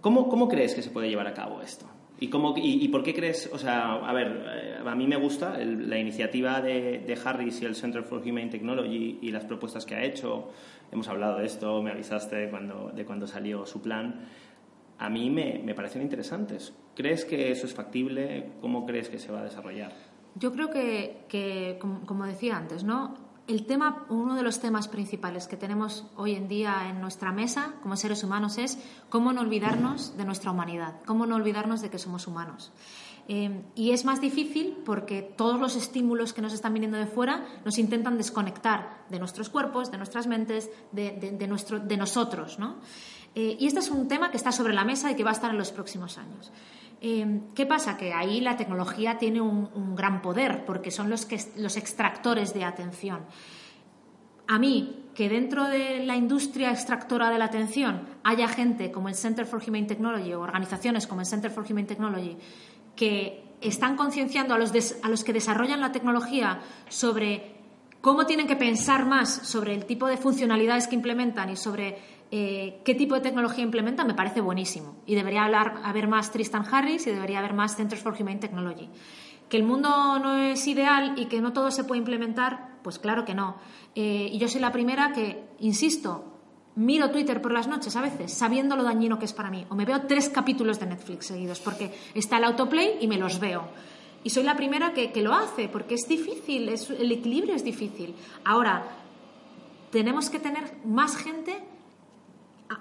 [0.00, 1.86] ¿cómo, crees que se puede llevar a cabo esto?
[2.20, 5.58] ¿Y, cómo, y, por qué crees, o sea, a ver, eh, a mí me gusta
[5.58, 10.04] la iniciativa de, Harris y el Center for Humane Technology y las propuestas que ha
[10.04, 10.50] hecho.
[10.92, 14.26] Hemos hablado de esto, me avisaste cuando, de cuando salió su plan.
[14.98, 16.72] A mí me, me parecen interesantes.
[16.94, 18.52] ¿Crees que eso es factible?
[18.60, 19.92] ¿Cómo crees que se va a desarrollar?
[20.36, 23.14] Yo creo que, como, decía antes, ¿no?
[23.46, 27.74] El tema, uno de los temas principales que tenemos hoy en día en nuestra mesa
[27.82, 28.78] como seres humanos es
[29.10, 32.72] cómo no olvidarnos de nuestra humanidad, cómo no olvidarnos de que somos humanos.
[33.28, 37.46] Eh, y es más difícil porque todos los estímulos que nos están viniendo de fuera
[37.66, 42.58] nos intentan desconectar de nuestros cuerpos, de nuestras mentes, de, nuestro, de nosotros.
[42.58, 42.76] ¿no?
[43.34, 45.34] Eh, y este es un tema que está sobre la mesa y que va a
[45.34, 46.50] estar en los próximos años.
[47.06, 47.98] Em, ¿Qué pasa?
[47.98, 52.64] Que ahí la tecnología tiene un, gran poder porque son los, que, los extractores de
[52.64, 53.26] atención.
[54.48, 59.16] A mí, que dentro de la industria extractora de la atención haya gente como el
[59.16, 62.38] Center for Humane Technology o organizaciones como el Center for Humane Technology
[62.96, 67.54] que están concienciando a los, a los que desarrollan la tecnología sobre
[68.00, 71.98] cómo tienen que pensar más sobre el tipo de funcionalidades que implementan y sobre
[72.36, 74.96] eh, qué tipo de tecnología implementan, me parece buenísimo.
[75.06, 78.88] Y debería hablar, haber más Tristan Harris y debería haber más Centers for Humane Technology.
[79.48, 83.24] Que el mundo no es ideal y que no todo se puede implementar, pues claro
[83.24, 83.54] que no.
[83.94, 86.24] Eh, y yo soy la primera que, insisto,
[86.74, 89.64] miro Twitter por las noches a veces, sabiendo lo dañino que es para mí.
[89.68, 93.38] O me veo tres capítulos de Netflix seguidos, porque está el autoplay y me los
[93.38, 93.68] veo.
[94.24, 98.16] Y soy la primera que, lo hace, porque es difícil, es, el equilibrio es difícil.
[98.44, 98.88] Ahora,
[99.92, 101.62] tenemos que tener más gente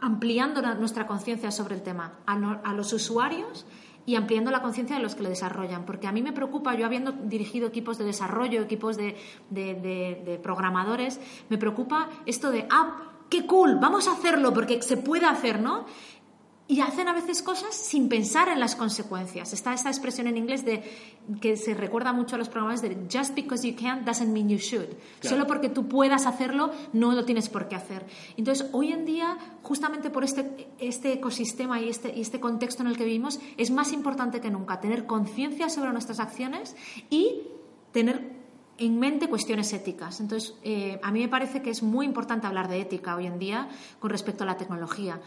[0.01, 3.65] ampliando nuestra conciencia sobre el tema, a, los usuarios
[4.05, 5.86] y ampliando la conciencia de los que lo desarrollan.
[5.86, 9.15] Porque a mí me preocupa, yo habiendo dirigido equipos de desarrollo, equipos de,
[9.49, 11.19] de programadores,
[11.49, 15.86] me preocupa esto de, ah, qué cool, vamos a hacerlo porque se puede hacer, ¿no?
[16.68, 19.51] Y hacen a veces cosas sin pensar en las consecuencias.
[19.51, 20.84] Está esta expresión en inglés de
[21.41, 24.57] que se recuerda mucho a los programas de just because you can doesn't mean you
[24.57, 24.88] should.
[25.22, 28.05] Solo porque tú puedas hacerlo no lo tienes por qué hacer.
[28.38, 32.88] Entonces, hoy en día, justamente por este, este ecosistema y este, y este contexto en
[32.88, 36.78] el que vivimos, es más importante que nunca tener conciencia sobre nuestras acciones
[37.09, 37.41] y
[37.91, 38.32] tener
[38.78, 40.20] en mente cuestiones éticas.
[40.20, 43.38] Entonces, eh, a mí me parece que es muy importante hablar de ética hoy en
[43.38, 43.68] día
[43.99, 45.22] con respecto a la tecnología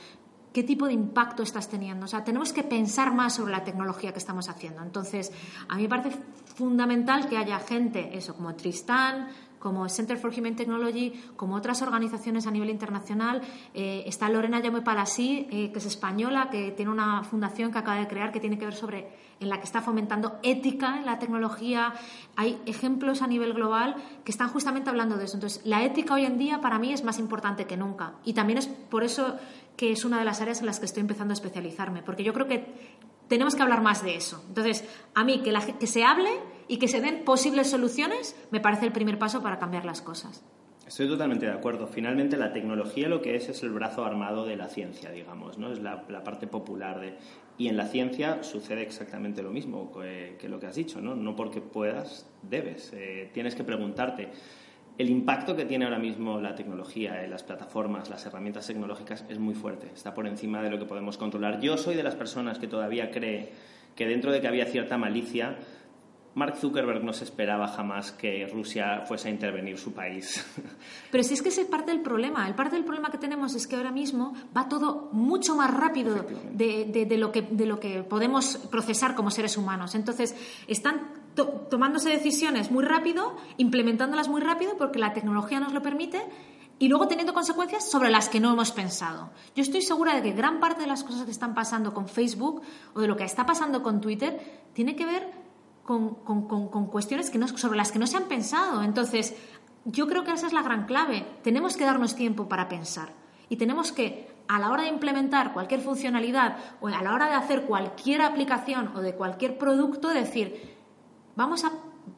[0.56, 2.06] qué tipo de impacto estás teniendo.
[2.06, 4.82] O sea, tenemos que pensar más sobre la tecnología que estamos haciendo.
[4.82, 5.30] Entonces,
[5.68, 6.16] a mí me parece
[6.54, 9.28] fundamental que haya gente, eso, como Tristán,
[9.58, 13.42] como Center for Human Technology, como otras organizaciones a nivel internacional.
[13.74, 17.98] Eh, está Lorena Llame Palasí, eh, que es española, que tiene una fundación que acaba
[17.98, 19.08] de crear que tiene que ver sobre,
[19.40, 21.92] en la que está fomentando ética en la tecnología.
[22.36, 25.36] Hay ejemplos a nivel global que están justamente hablando de eso.
[25.36, 28.14] Entonces, la ética hoy en día para mí es más importante que nunca.
[28.24, 29.36] Y también es por eso
[29.76, 32.32] que es una de las áreas en las que estoy empezando a especializarme, porque yo
[32.32, 32.64] creo que
[33.28, 34.42] tenemos que hablar más de eso.
[34.48, 36.30] Entonces, a mí que, se hable
[36.68, 40.44] y que se den posibles soluciones me parece el primer paso para cambiar las cosas.
[40.86, 41.88] Estoy totalmente de acuerdo.
[41.88, 45.72] Finalmente, la tecnología lo que es es el brazo armado de la ciencia, digamos, ¿no?
[45.72, 47.16] Es la, parte popular de...
[47.58, 51.16] Y en la ciencia sucede exactamente lo mismo que, lo que has dicho, ¿no?
[51.16, 52.92] No porque puedas, debes.
[52.94, 54.30] Eh, tienes que preguntarte
[54.98, 59.38] el impacto que tiene ahora mismo la tecnología, en las plataformas, las herramientas tecnológicas es
[59.38, 61.60] muy fuerte, está por encima de lo que podemos controlar.
[61.60, 63.52] Yo soy de las personas que todavía cree
[63.94, 65.58] que dentro de que había cierta malicia,
[66.34, 70.44] Mark Zuckerberg no se esperaba jamás que Rusia fuese a intervenir su país.
[71.10, 72.46] Pero si es que es parte del problema.
[72.46, 76.26] El parte del problema que tenemos es que ahora mismo va todo mucho más rápido
[76.52, 79.94] de, lo, que, de lo que podemos procesar como seres humanos.
[79.94, 80.36] Entonces,
[80.68, 86.20] están tomándose decisiones muy rápido, implementándolas muy rápido porque la tecnología nos lo permite
[86.78, 89.30] y luego teniendo consecuencias sobre las que no hemos pensado.
[89.54, 92.62] Yo estoy segura de que gran parte de las cosas que están pasando con Facebook
[92.94, 95.30] o de lo que está pasando con Twitter tiene que ver
[95.84, 96.16] con,
[96.90, 98.82] cuestiones que no, sobre las que no se han pensado.
[98.82, 99.34] Entonces,
[99.84, 101.24] yo creo que esa es la gran clave.
[101.42, 103.12] Tenemos que darnos tiempo para pensar
[103.48, 107.34] y tenemos que, a la hora de implementar cualquier funcionalidad o a la hora de
[107.34, 110.75] hacer cualquier aplicación o de cualquier producto, decir,
[111.36, 111.72] vamos a,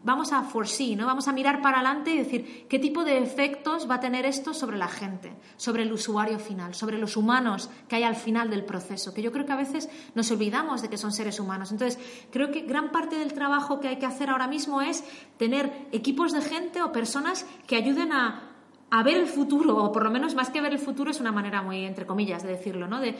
[0.04, 1.06] vamos a foresee, ¿no?
[1.06, 4.54] Vamos a mirar para adelante y decir qué tipo de efectos va a tener esto
[4.54, 8.64] sobre la gente, sobre el usuario final, sobre los humanos que hay al final del
[8.64, 11.72] proceso, que yo creo que a veces nos olvidamos de que son seres humanos.
[11.72, 11.98] Entonces,
[12.30, 15.04] creo que gran parte del trabajo que hay que hacer ahora mismo es
[15.36, 18.44] tener equipos de gente o personas que ayuden a
[18.90, 21.30] a ver el futuro, o por lo menos más que ver el futuro es una
[21.30, 23.00] manera muy, entre comillas, de decirlo, ¿no?
[23.00, 23.16] De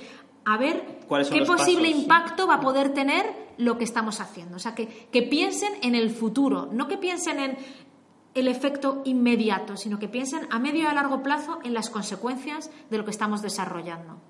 [0.47, 4.57] a ver qué posible impacto va a poder tener lo que estamos haciendo.
[4.57, 7.59] O sea, que, que piensen en el futuro, no que piensen en
[8.35, 12.71] el efecto inmediato, sino que piensen a medio y a largo plazo en las consecuencias
[12.91, 14.21] de lo que estamos desarrollando.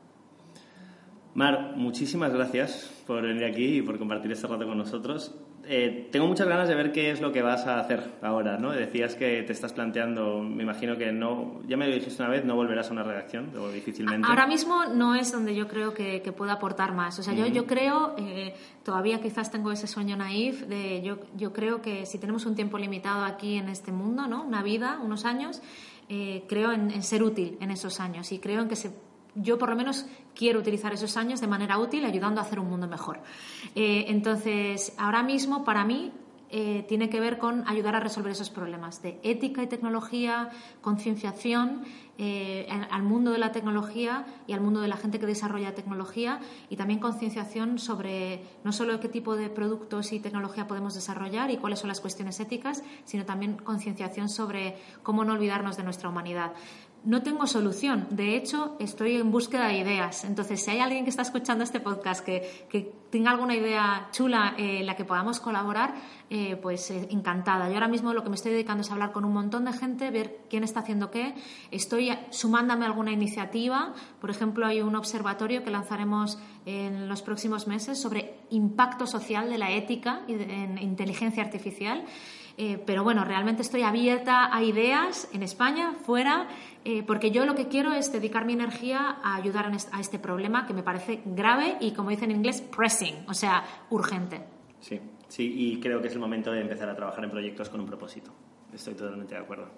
[1.35, 5.35] Mar, muchísimas gracias por venir aquí y por compartir este rato con nosotros.
[5.65, 8.73] Eh, tengo muchas ganas de ver qué es lo que vas a hacer ahora, ¿no?
[8.73, 12.45] Decías que te estás planteando, me imagino que no, ya me lo dijiste una vez,
[12.45, 14.27] no volverás a una redacción, o difícilmente.
[14.27, 17.19] Ahora mismo no es donde yo creo que, pueda aportar más.
[17.19, 21.53] O sea, yo, yo creo, eh, todavía quizás tengo ese sueño naif, de yo, yo
[21.53, 24.45] creo que si tenemos un tiempo limitado aquí en este mundo, ¿no?
[24.45, 25.61] Una vida, unos años,
[26.09, 28.91] eh, creo en, ser útil en esos años y creo en que se
[29.35, 32.69] yo por lo menos quiero utilizar esos años de manera útil ayudando a hacer un
[32.69, 33.21] mundo mejor.
[33.75, 36.13] Eh, entonces, ahora mismo para mí
[36.51, 40.49] eh, tiene que ver con ayudar a resolver esos problemas de ética y tecnología,
[40.81, 41.83] concienciación
[42.17, 46.41] eh, al mundo de la tecnología y al mundo de la gente que desarrolla tecnología
[46.71, 51.59] y también concienciación sobre no solo qué tipo de productos y tecnología podemos desarrollar y
[51.59, 56.53] cuáles son las cuestiones éticas, sino también concienciación sobre cómo no olvidarnos de nuestra humanidad.
[57.05, 58.07] No tengo solución.
[58.11, 60.25] De hecho, estoy en búsqueda de ideas.
[60.25, 64.55] Entonces, si hay alguien que está escuchando este podcast que, que tenga alguna idea chula
[64.59, 65.95] en la que podamos colaborar,
[66.31, 67.69] eh, pues eh, encantada.
[67.69, 70.11] Yo ahora mismo lo que me estoy dedicando es hablar con un montón de gente,
[70.11, 71.35] ver quién está haciendo qué.
[71.71, 73.95] Estoy sumándome a alguna iniciativa.
[74.21, 79.59] Por ejemplo, hay un observatorio que lanzaremos en los próximos meses sobre impacto social de
[79.59, 82.05] la ética en inteligencia artificial.
[82.61, 86.49] Eh, pero bueno, realmente estoy abierta a ideas en España, fuera,
[86.85, 90.67] eh, porque yo lo que quiero es dedicar mi energía a ayudar a este problema
[90.67, 94.41] que me parece grave y, como dicen en inglés, pressing, o sea, urgente.
[94.81, 97.79] Sí, sí, y creo que es el momento de empezar a trabajar en proyectos con
[97.79, 98.33] un propósito.
[98.75, 99.69] Estoy totalmente de acuerdo.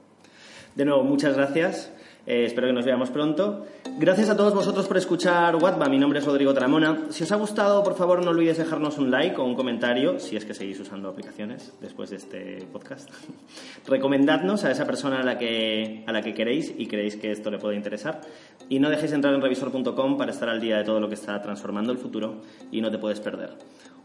[0.75, 1.93] De nuevo, muchas gracias.
[2.31, 3.67] Eh, espero que nos veamos pronto.
[3.99, 5.89] Gracias a todos vosotros por escuchar Watba.
[5.89, 7.07] Mi nombre es Rodrigo Taramona.
[7.11, 10.37] Si os ha gustado, por favor, no olvidéis dejarnos un like o un comentario, si
[10.37, 13.11] es que seguís usando aplicaciones después de este podcast.
[13.89, 17.51] Recomendadnos a esa persona a la, que, a la que queréis y creéis que esto
[17.51, 18.21] le puede interesar.
[18.69, 21.43] Y no dejéis entrar en revisor.com para estar al día de todo lo que está
[21.43, 23.55] transformando el futuro y no te puedes perder.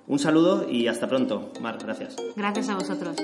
[0.07, 1.51] Un saludo y hasta pronto.
[1.61, 2.15] Mar, gracias.
[2.35, 3.17] Gracias a vosotros.